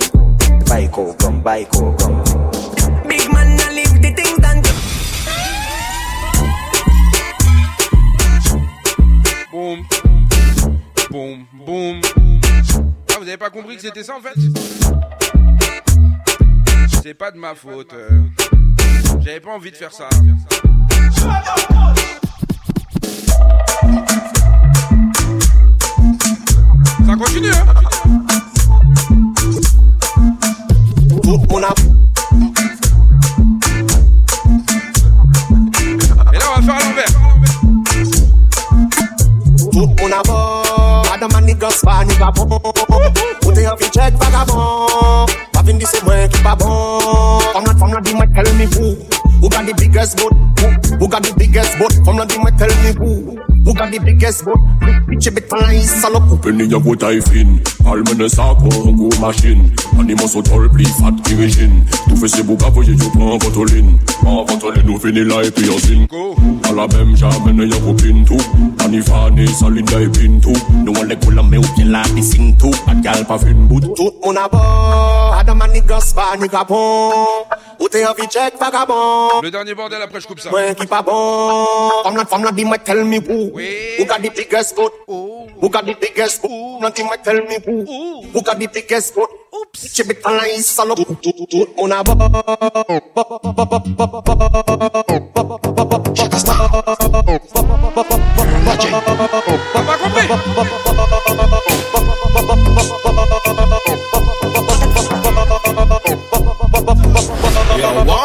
[0.69, 2.23] Baiko gum, baiko gum.
[3.09, 4.73] Big man a live the thing than the
[9.51, 9.87] Boum,
[11.11, 12.01] boum, boum.
[13.11, 14.35] Ah vous avez pas compris que c'était ça en fait?
[17.03, 18.62] C'est pas de ma faute euh.
[19.21, 20.09] J'avais pas envie de faire ça.
[27.07, 27.65] Ça continue, hein
[36.33, 37.13] Et là, on va faire à l'envers.
[39.73, 40.13] Tout mon
[41.13, 42.61] Adam and niggas pas ni pas bon.
[43.63, 45.52] It off your check, vagabond.
[45.65, 47.43] This man keep a bomb.
[47.55, 49.22] I'm not from the mic telling me who.
[49.43, 50.33] Who got the biggest boat?
[50.61, 51.93] Who, who got the biggest boat?
[52.05, 53.43] From London, tell me who.
[53.65, 54.59] Who got the biggest boat?
[55.11, 56.31] Bitch, a bit nice, all up.
[56.31, 57.59] Open your good I fin.
[57.85, 59.75] Almene saco, go machine.
[59.99, 61.85] And the muscle, tol, pli fat, kirigine.
[62.09, 63.99] Tout fait ses bouga, voyez, je prends ventoline.
[64.25, 66.07] En ventoline, nous finis là et puis on signe.
[66.63, 68.39] À la même, j'amène y'a copine tout.
[68.85, 70.53] Anifane, saline, y'a épine tout.
[70.85, 72.71] Nous on les coulons, mais ou bien là, des signes tout.
[72.87, 73.81] Pas de gal, pas fin bout.
[73.81, 77.11] Tout mon abord, Adam, man, niggas, pas, nigga, bon.
[77.81, 79.32] Ou t'es un check vagabond.
[79.41, 80.51] Le dernier bordel, après je coupe ça.
[80.51, 81.67] Moi qui pas bon.
[82.05, 83.53] The from the dim, tell me who.
[83.99, 84.93] Who got the biggest boat?
[85.09, 86.81] Who got the biggest boat?
[86.81, 87.85] Nothing might tell me who.
[88.33, 89.31] Who got the biggest boat?
[89.55, 89.81] Oops.
[89.85, 90.97] Bitch, better nice, salope.
[90.97, 92.17] Tout, tout, tout, mon amour.
[96.45, 96.92] T'as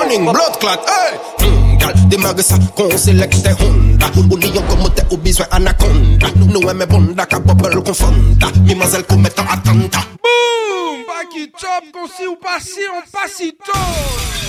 [0.07, 1.11] warning, blood clot, hey!
[1.43, 6.31] Mm, gal Det mage sa kon selekte honda O lion komo te ou bizwen anakonda
[6.47, 11.91] Nou e me bonda ka bobel kon fonda Mimazel kon metan atanta Boum, baki chop
[11.91, 13.75] Kon si ou pasi, on pasi to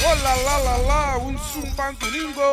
[0.06, 2.50] Oh la la la la, un sum pantulingo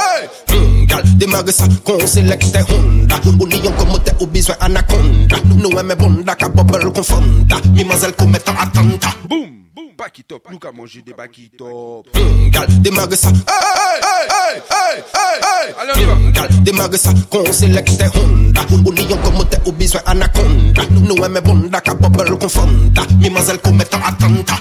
[0.00, 4.56] Hey, mm, gal De mage sa kon selekte honda O lion komo te ou bizwen
[4.64, 9.57] anakonda Nou e me bonda ka bobel kon fonda Mimazel kon metan atanta Boum
[9.98, 12.06] Baki top, nous qu'à manger des baki top.
[12.14, 16.14] Mm, gal, démarre ça, hey, hey, hey, hey, hey, hey Allez, on y va.
[16.14, 18.60] Mm, gal, démarre ça, qu'on sélecte Honda.
[18.70, 20.82] Ou lion comme t'es au besoin anaconda.
[20.92, 24.60] Nous aimons bonda, ka bubble confonda Mimazelle commettant attentat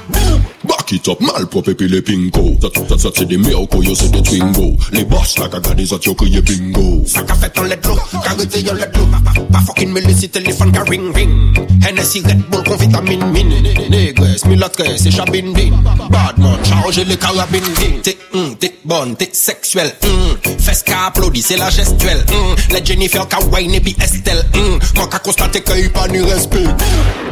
[0.88, 4.10] Back it up, malpropre puis les pingo Ça, ça, ça, c'est des miracles, yo, c'est
[4.10, 7.04] des twingo Les boss, la caga des autres, yo, crié bingo.
[7.06, 9.06] Ça qu'a fait en let l'eau, carité yon let l'eau
[9.52, 11.58] Pas, fucking me laisser téléphone qu'a ring ring.
[11.86, 15.72] Hennessy Red Bull con vitamine min Négresse, mulâtresse et chabine bin.
[16.10, 18.00] Badman, charge les carabines bin.
[18.02, 20.56] T'es, hum, t'es bonne, t'es sexuelle hum.
[20.58, 22.56] Fesse qu'a applaudi, c'est la gestuelle hum.
[22.72, 24.80] Les Jennifer qu'a wine et puis Estelle hum.
[24.96, 26.64] Moi qu'a constaté qu'il y pas ni respect.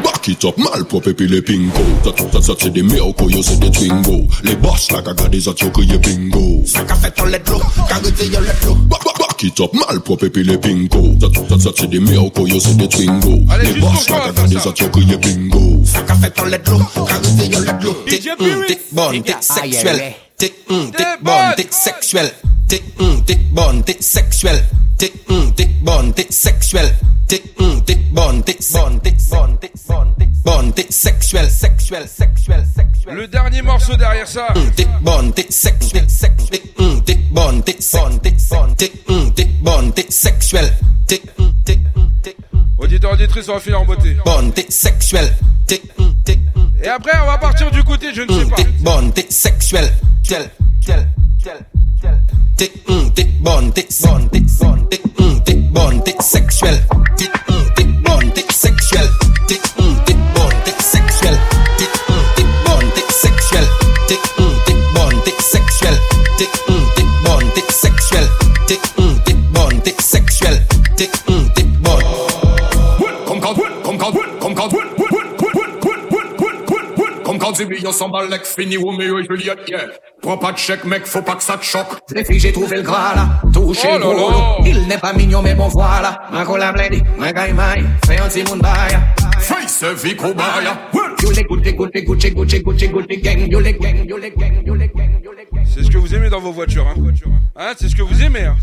[0.03, 1.71] Back it up, malpropre puis les pingo
[2.03, 4.27] Ça, ça, ça, c'est des miracles, yo, c'est des Twingo.
[4.43, 6.63] Les boss, la caca des autres, crié bingo.
[6.65, 9.99] Ça qu'a fait ton let qu'a goûté yo lettre Back, back, back it up, mal
[10.01, 13.41] propre et puis les pingo Ça, ça, ça, c'est des miracles, yo c'est des Twingo.
[13.61, 15.81] Les boss, la caca des autres, crié bingo.
[15.85, 16.71] Ça qu'a fait ton lettre,
[17.07, 20.13] qu'a goûté let lettre T'es un, ah, t'es bonne, t'es sexuelle.
[20.35, 22.33] T'es un, t'es bonne, t'es sexuelle.
[22.67, 24.63] T'es un, t'es bonne, t'es sexuelle.
[24.97, 26.93] T'es un, t'es bonne, t'es sexuelle.
[27.27, 32.07] T'es, hum, t'es bonne, t'es bonne, t'es bonne, t'es bonne, t'es bonne, t'es sexuelle, sexuelle,
[32.07, 33.15] sexuelle, sexuelle.
[33.15, 34.47] Le dernier morceau derrière ça.
[34.55, 36.59] Hum, T'es bonne, t'es sexuelle, sexuelle.
[36.61, 40.71] T'es, hum, t'es bonne, t'es bonne, t'es bonne, t'es, hum, t'es bonne, t'es sexuelle.
[41.07, 42.35] T'es, hum, t'es, hum, t'es
[42.77, 44.15] Auditeur, auditrice, on va finir en beauté.
[44.23, 45.33] bonne, t'es sexuelle.
[45.65, 46.37] T'es, hum, t'es,
[46.83, 48.55] Et après, on va partir du côté, je ne sais pas.
[48.57, 49.91] t'es bonne, t'es sexuelle.
[50.27, 50.49] Tel,
[50.85, 51.07] tel,
[51.43, 51.65] tel,
[52.57, 56.77] Tic, mm, tic, bon, tic, bon, tic, bon, tic, mm, tic, bon, tic, sexuel.
[57.17, 59.24] Tic, mm, tic, bon, tic, sexuel.
[77.53, 79.85] Zibi, on s'emballe l'ex, fini Romeo et Juliette, yeah.
[80.21, 81.99] Prends pas de chèque, mec, faut pas que ça te choque.
[82.13, 84.35] Les filles, j'ai trouvé le gras là, touché Oh le là gros là.
[84.35, 84.65] lot.
[84.65, 86.21] Il n'est pas mignon, mais bon voilà.
[86.31, 88.97] Un cola blendé, un gars maille, fais un petit monde baille.
[89.39, 90.77] Face Vico Baya.
[91.21, 93.47] Yo les goûté, goûté, goûté, goûté, goûté, goûté, gang.
[93.51, 95.65] Yo les gang, yo les gang, yo les gang, yo les gang.
[95.65, 96.95] C'est ce que vous aimez dans vos voitures, hein.
[97.55, 98.55] Hein, c'est ce que vous aimez, hein.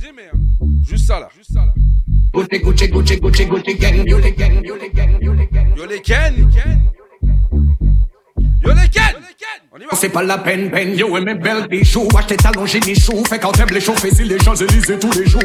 [0.88, 1.28] Juste ça, là.
[2.32, 4.04] Goûté, goûté, goûté, goûté, goûté, gang.
[4.06, 5.76] Yo les gang, yo les gang, yo les gang.
[5.76, 6.48] Yo les ken.
[8.64, 9.16] Yo les ken.
[9.74, 9.88] On y va.
[9.94, 12.06] C'est pas la peine, peine, yo et mes belles bijoux.
[12.12, 13.22] Watch tes talons, j'ai mis chou.
[13.28, 15.40] Fait quand t'aimes les chauffer, si les Champs-Élysées tous les jours.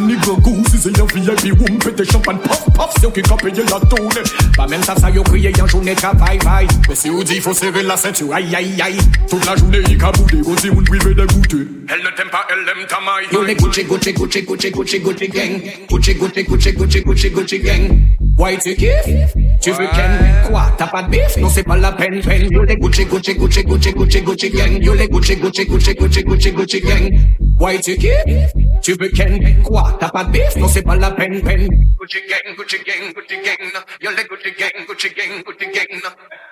[0.00, 3.36] Ni goût, si c'est un VIP, woum, pété champagne, paf, paf, c'est eux qui ont
[3.36, 4.22] payé la tournée.
[4.56, 6.68] Pas même ça, ça, yo crié, en journée, travail, vaille.
[6.88, 8.98] Mais si on dit faut serrer la ceinture, aïe aïe aïe.
[9.28, 11.66] Toute la journée, il caboudé, on dit on privé de goûter.
[11.90, 13.26] Elle ne t'aime pas, elle aime ta maille.
[13.32, 15.62] Yo les Gucci, Gucci, Gucci, Gucci, Gucci, Gucci gang.
[15.90, 18.00] Gucci, Gucci, Gucci, Gucci, Gucci, Gucci gang.
[18.38, 19.34] White you kiff?
[19.60, 20.10] Tu veux Ken
[20.48, 23.34] Quoi T'as pas de bif Non c'est pas la peine peine Yo les Gucci Gucci
[23.34, 24.80] Gucci Gucci Gucci Gucci gang.
[24.80, 27.10] Yo les Gucci Gucci Gucci Gucci Gucci Gucci gang
[27.58, 28.52] Why tu kiffes
[28.82, 31.68] Tu veux Ken Quoi T'as pas de bif Non c'est pas la peine peine
[31.98, 36.00] Gucci gang Gucci gang Gucci gang Yo les Gucci gang Gucci gang Gucci gang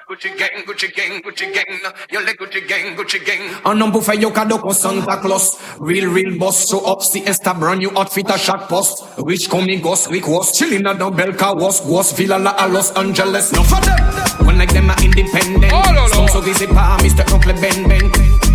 [0.08, 1.66] Gucci gang, Gucci gang, Gucci gang,
[2.12, 3.40] yo le Gucci gang, Gucci gang.
[3.64, 5.58] Un homme pour faire yo cadeau con Santa Claus.
[5.80, 9.02] Real, real boss, show up, see Insta brand new outfit a shot post.
[9.18, 12.92] Rich coming ghost, Rick was chilling at the Belka was, was Villa La a Los
[12.92, 13.52] Angeles.
[13.52, 14.46] No for them.
[14.46, 15.72] One like them are independent.
[15.72, 16.12] Oh, no, no.
[16.12, 17.28] Some so busy par Mr.
[17.32, 18.08] Uncle Ben Ben.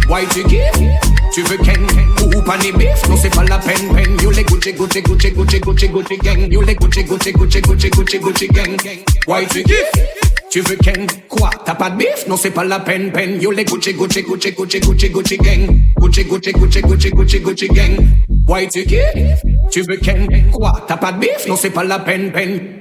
[0.07, 1.10] Why tu give?
[1.33, 1.87] Tu veux Ken?
[2.35, 3.07] Ou pas ni beef?
[3.09, 4.17] Non c'est pas la peine peine.
[4.21, 6.51] Yo les Gucci, Gucci, Gucci, Gucci, Gucci, Gucci gang.
[6.51, 8.77] Yo les Gucci, Gucci, Gucci, Gucci, Gucci, Gucci gang.
[9.27, 9.87] Why tu give?
[10.49, 13.51] Tu veux Ken Quoi T'as pas de bif Non c'est pas la peine peine Yo
[13.51, 17.95] les Gucci Gucci Gucci Gucci Gucci Gucci gang Gucci Gucci Gucci Gucci Gucci Gucci gang
[18.49, 19.41] Why tu kiffes
[19.71, 22.80] Tu veux Ken Quoi T'as pas de bif Non c'est pas la peine peine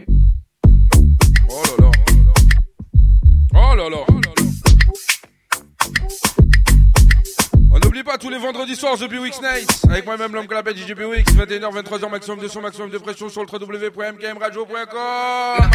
[8.01, 10.95] n'oublie pas tous les vendredis soirs The Bewix Night avec moi-même l'homme que l'appelle DJ
[10.95, 15.71] Bewix 21h 23h maximum de son maximum de pression sur le www.mkmradio.com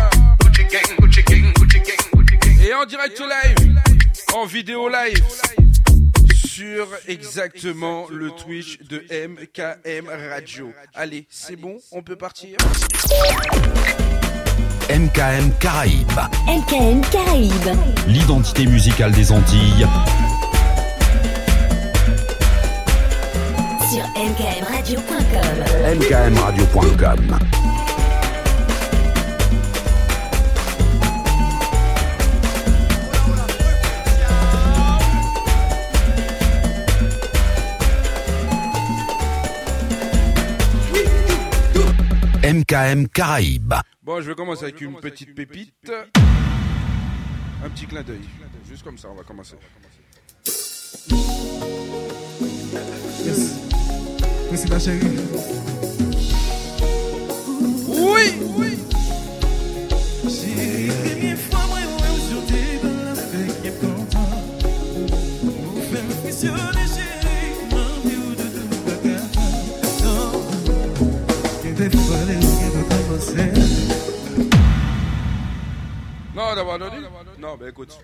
[2.63, 3.75] et en direct live,
[4.33, 5.21] en vidéo live,
[6.33, 10.71] sur exactement le Twitch de MKM Radio.
[10.95, 12.57] Allez, c'est bon, on peut partir
[14.89, 16.21] MKM Caraïbes.
[16.47, 17.77] MKM Caraïbes.
[18.07, 19.85] L'identité musicale des Antilles.
[23.95, 25.55] Sur mkmradio.com.
[25.95, 27.39] mkmradio.com.
[42.43, 43.75] MKM Caraïbes.
[44.03, 45.89] Bon, je vais commencer avec une petite pépite.
[47.63, 48.19] Un petit clin d'œil.
[48.67, 49.55] Juste comme ça, on va commencer.
[53.25, 53.74] Yes.
[54.55, 55.01] Chérie.
[57.87, 58.77] Oui, oui.
[60.29, 64.29] Chérie, première fois, moi, moi, aujourd'hui, dans la fête, qui est content.
[65.43, 67.53] Vous faites me frissonner, chérie.
[67.69, 68.69] M'envie ou de tout.
[70.05, 70.31] Non.
[71.61, 71.87] Que
[72.89, 73.51] commencer.
[76.33, 76.97] Non, d'avoir donné
[77.39, 77.99] Non, bah écoute.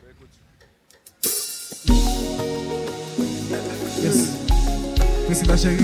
[4.04, 4.41] Yes.
[5.32, 5.78] Merci ma chérie.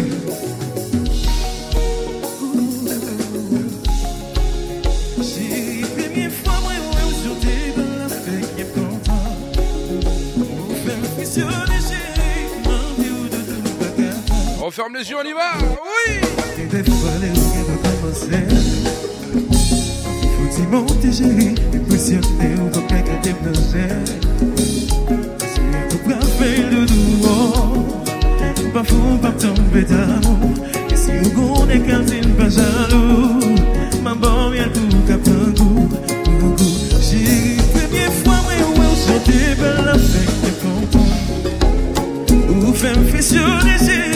[14.62, 15.54] On ferme les yeux, on y va.
[15.82, 16.28] Oui
[28.74, 30.54] Pa fou pa tombe d'amou.
[30.92, 33.40] E si ou konen kalzin pa jalou
[34.04, 35.88] Ma bom yal kou kap tan kou
[36.40, 41.10] Kou kou Chéri, premye fwa mwen ou ou Jante bel avèk te konton
[42.58, 44.07] Ou fèm fèsyonè jè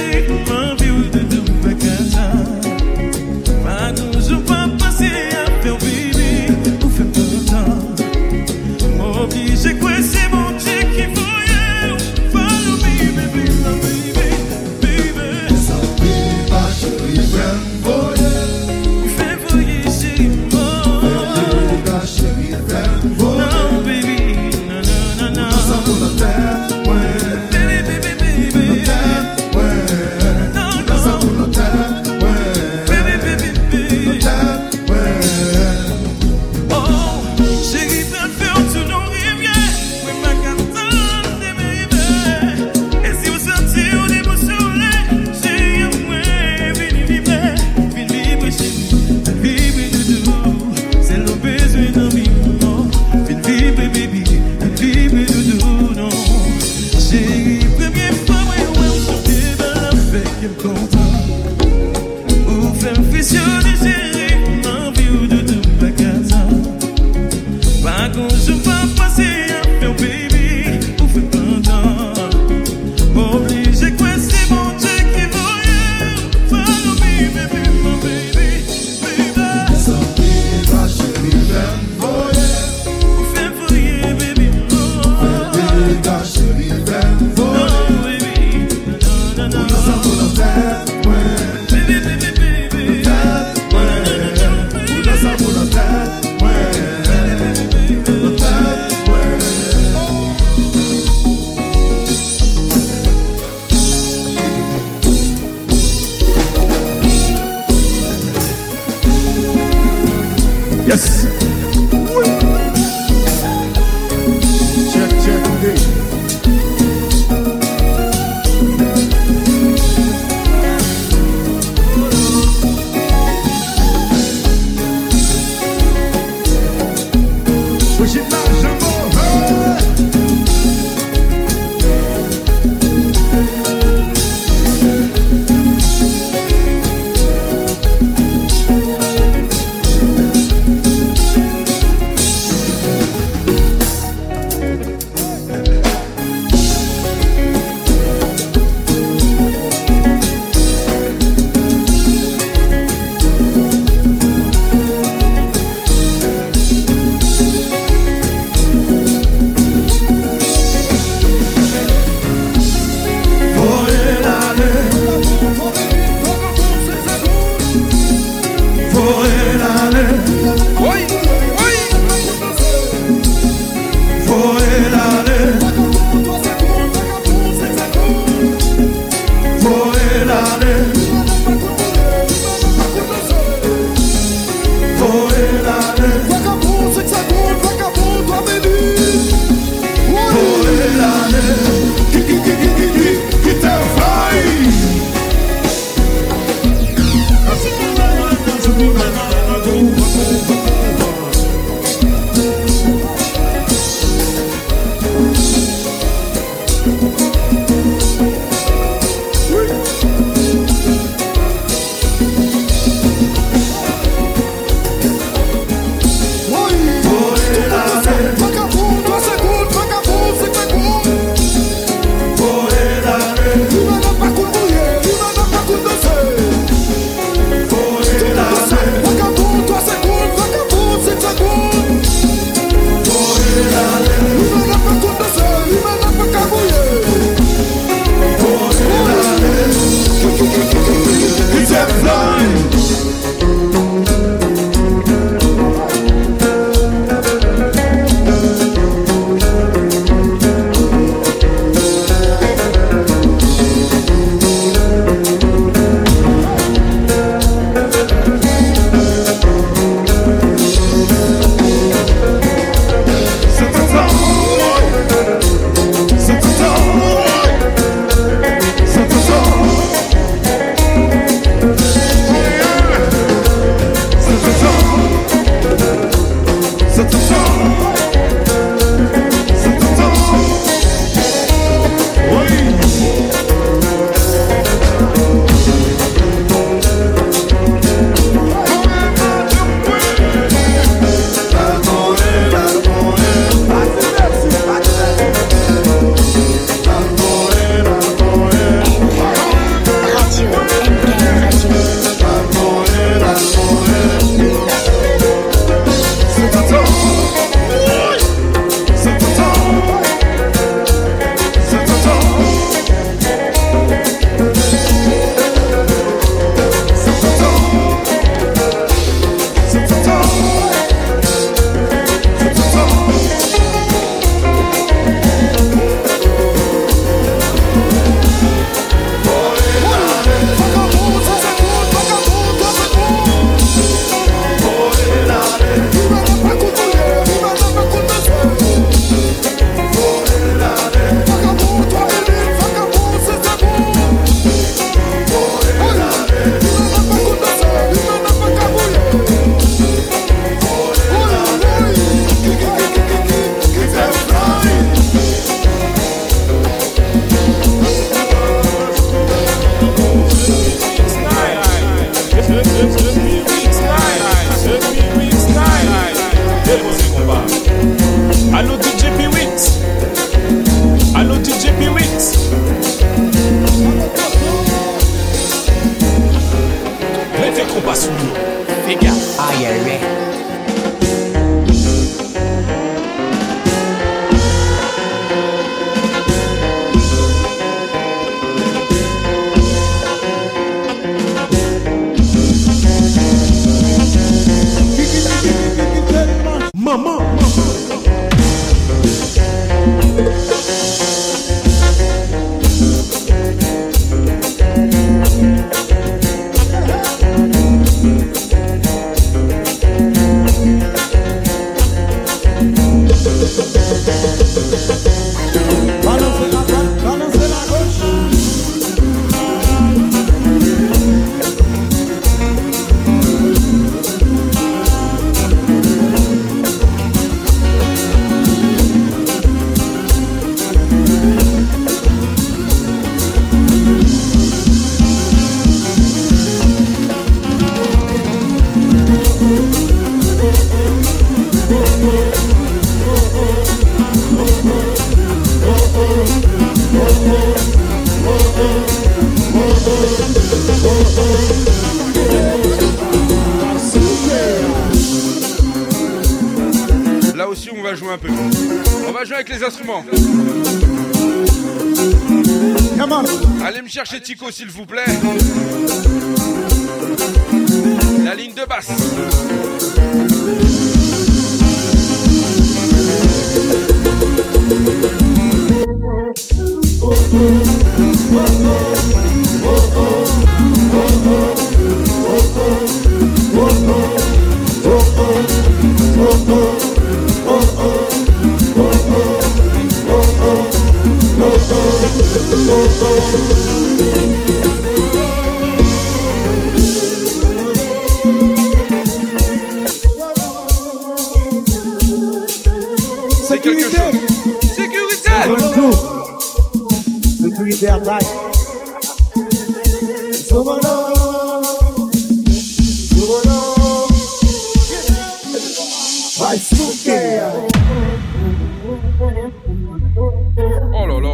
[464.51, 465.00] s'il vous plaît.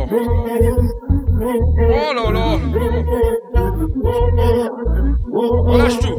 [0.09, 0.15] Oh
[2.15, 2.59] là là.
[5.33, 6.16] Oh lâche tout.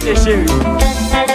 [0.00, 1.29] proteger.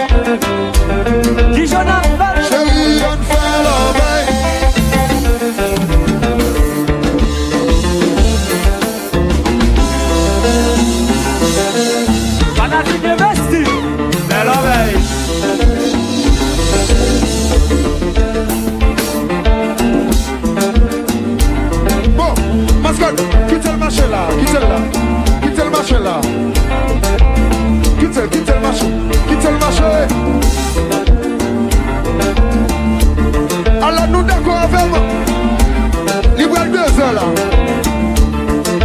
[36.96, 37.24] se la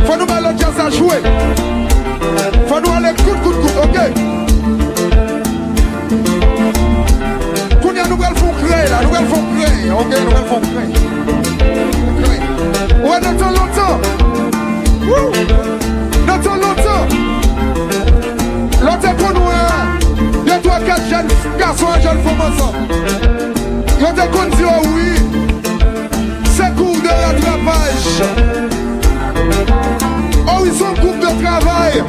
[0.06, 1.18] Fwa nou ba lò jazz a jwè
[2.68, 3.98] Fwa nou ale kout kout kout, ok?
[7.82, 9.70] Koun ya nou bel fon kre la, nou bel fon kre
[10.02, 10.84] Ok, nou bel fon kre
[13.02, 13.94] Ouè nou ton lontan
[16.28, 17.02] Nou ton lontan
[18.84, 19.88] Lontan kon nou e an
[20.48, 22.74] Dè to a kat jen, gason a jen fò man san
[24.04, 25.31] Lontan kon di yo wè
[30.48, 32.04] Oh, ils sont groupe de travail.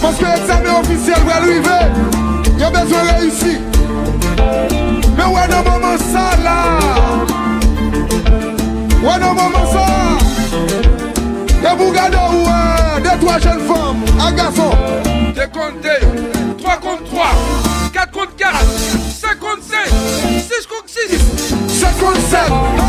[0.00, 1.84] Parce que l'examen officiel va arriver.
[2.58, 3.58] Y'a besoin de réussir.
[5.16, 6.78] Mais ouais, dans moment ça là.
[9.00, 9.86] Ouais, non, maman, ça.
[11.62, 14.70] Y'a vous regardez, ouais, des trois jeunes femmes, un garçon.
[15.34, 16.04] Décomptez
[16.58, 17.26] 3 contre 3,
[17.92, 18.56] 4 contre 4,
[19.20, 22.87] 5 contre 5, 6 contre 6, 7 contre 7, 8, hey,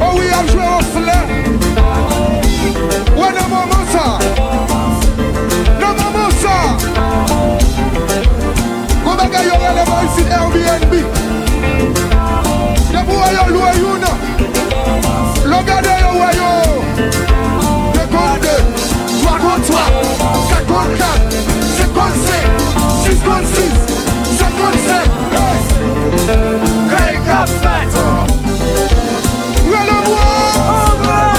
[0.00, 1.18] Ou y apjwe ou fle
[3.16, 4.47] Ou y nan mouman sa
[9.28, 10.92] Aga yon relevan yon sit Airbnb.
[12.92, 14.06] De pou a yon lou a yon.
[15.50, 16.78] Lo gade yon a yon
[17.92, 18.54] De kon de
[19.20, 19.84] Twa kon twa
[20.48, 21.36] Ka kon kat
[21.76, 21.88] Se.
[21.98, 22.38] Kon se.
[23.02, 23.76] Sis kon sis
[24.38, 24.48] Se.
[24.56, 24.98] Kon se
[25.36, 25.60] Hey.
[26.94, 28.00] Hey kap met
[29.68, 31.37] Relevan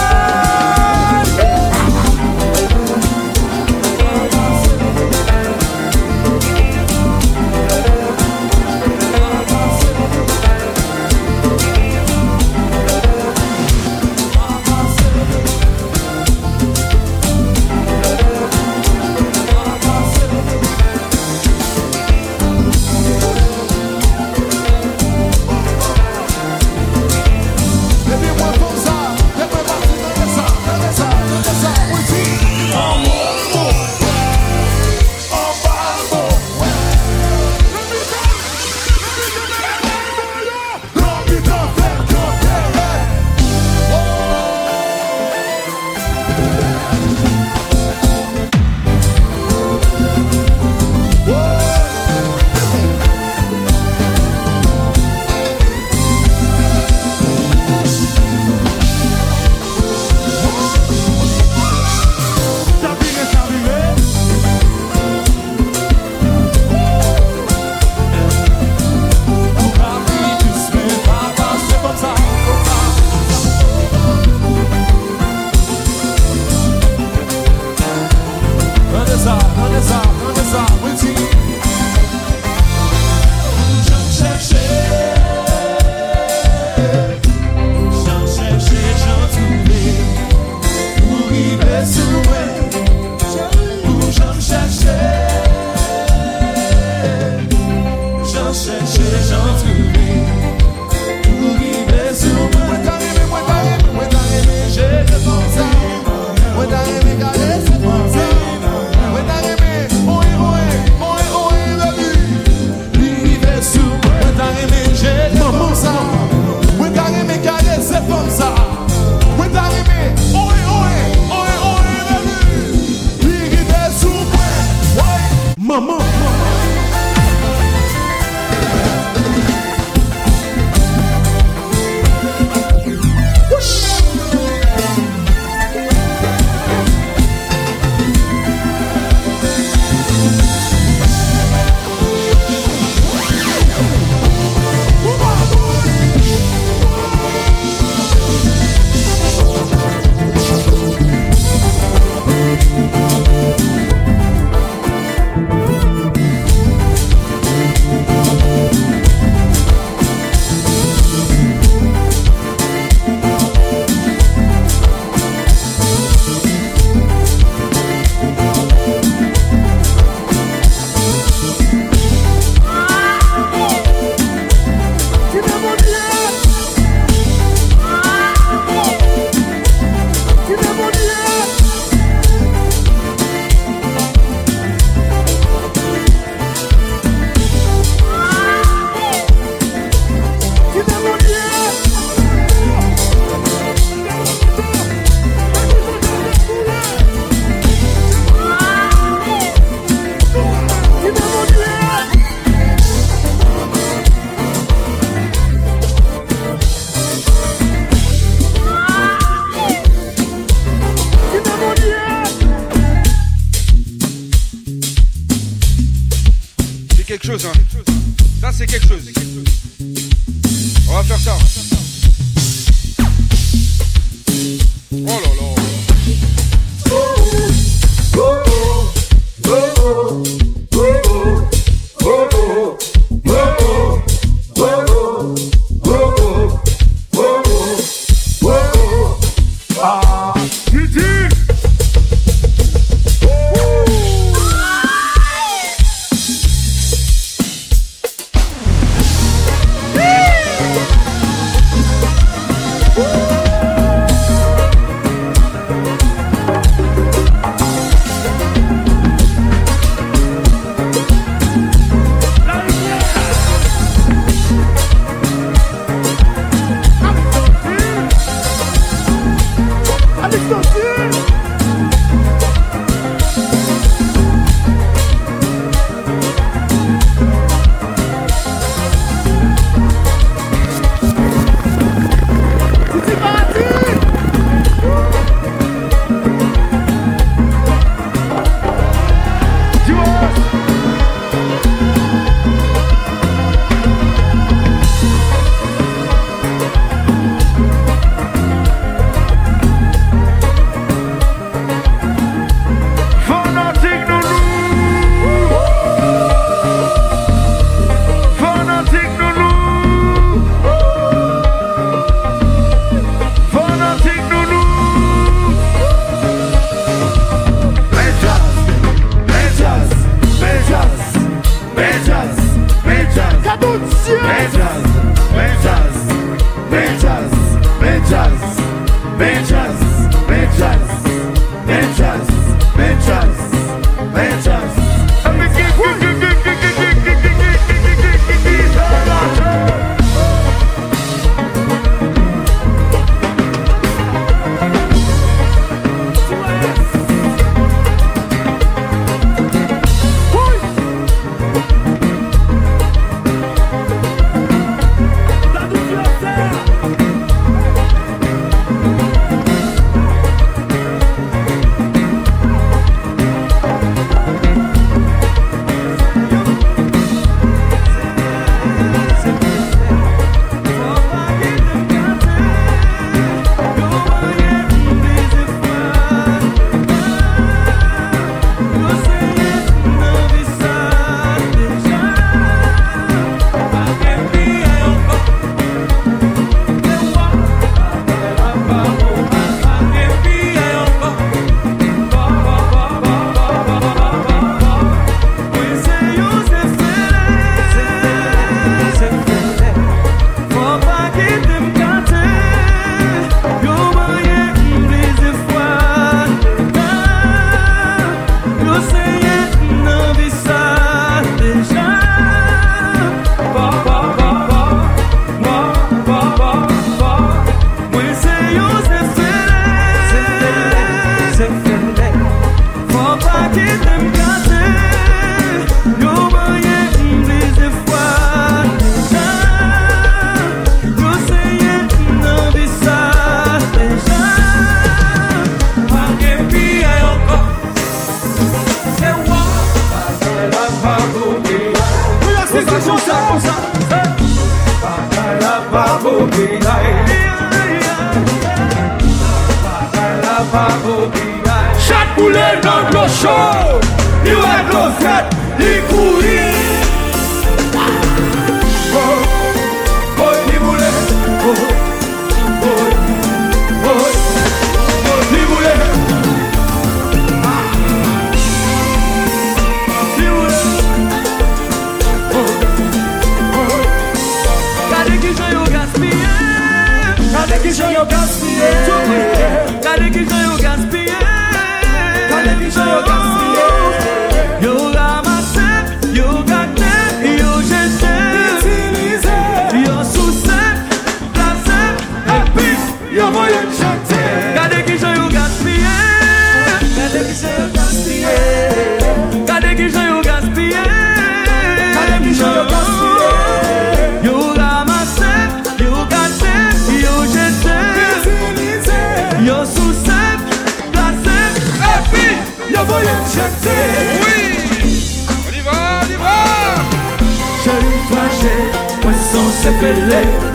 [520.19, 520.51] fele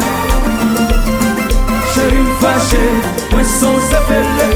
[1.95, 2.83] Chéri m fache,
[3.31, 4.49] mwen son se fele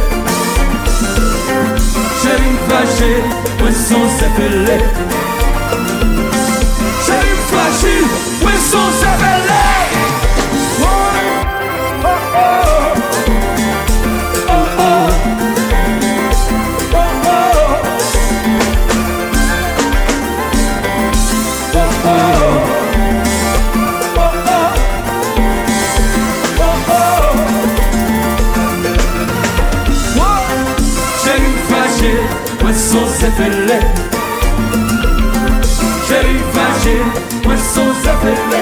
[2.23, 3.13] Chéri m fache,
[3.61, 4.79] mwen son se fele
[7.07, 7.95] Chéri m fache,
[8.43, 10.08] mwen son se fele
[33.21, 33.79] zefele
[36.09, 36.95] Jè yu fache,
[37.45, 38.61] mwen son zefele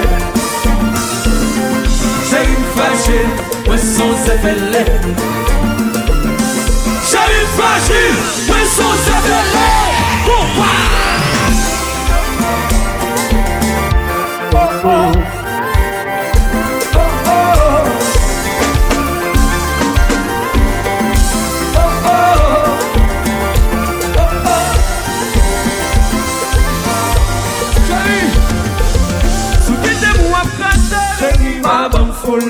[2.29, 3.19] Jè yu fache,
[3.67, 4.83] mwen son zefele
[7.11, 8.01] Jè yu fache,
[8.47, 9.67] mwen son zefele
[10.25, 10.66] Pou pa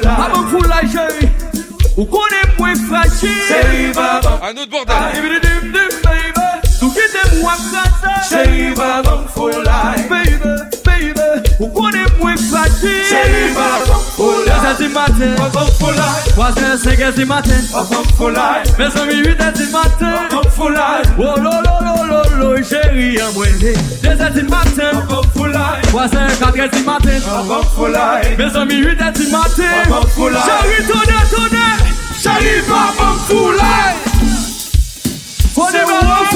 [0.02, 0.20] foulage.
[0.20, 1.30] Avant foulage, j'ai
[1.98, 4.94] Ou konen mwen fragil Cheri baban Anout bordel.
[4.96, 6.44] Ah, Ibididim dim baby.
[6.80, 10.54] Sou kitem wap kasa Cheri baban folay Baby,
[10.86, 11.26] baby.
[11.60, 17.26] Ou konen mwen fragil Cheri baban folay Dese di maten Baban folay Wazen sege di
[17.26, 21.97] maten Baban folay Mes ami 8 di maten Baban folay Wolololo
[22.38, 27.22] loy chéri an mwene De se ti maten, an kop fulay Wase katre ti maten,
[27.24, 31.68] an kop fulay Me zami wite ti maten, an kop fulay Chéri tone tone,
[32.22, 33.94] chéri pa an fulay
[35.56, 36.27] Fone mwen an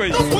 [0.00, 0.39] güey.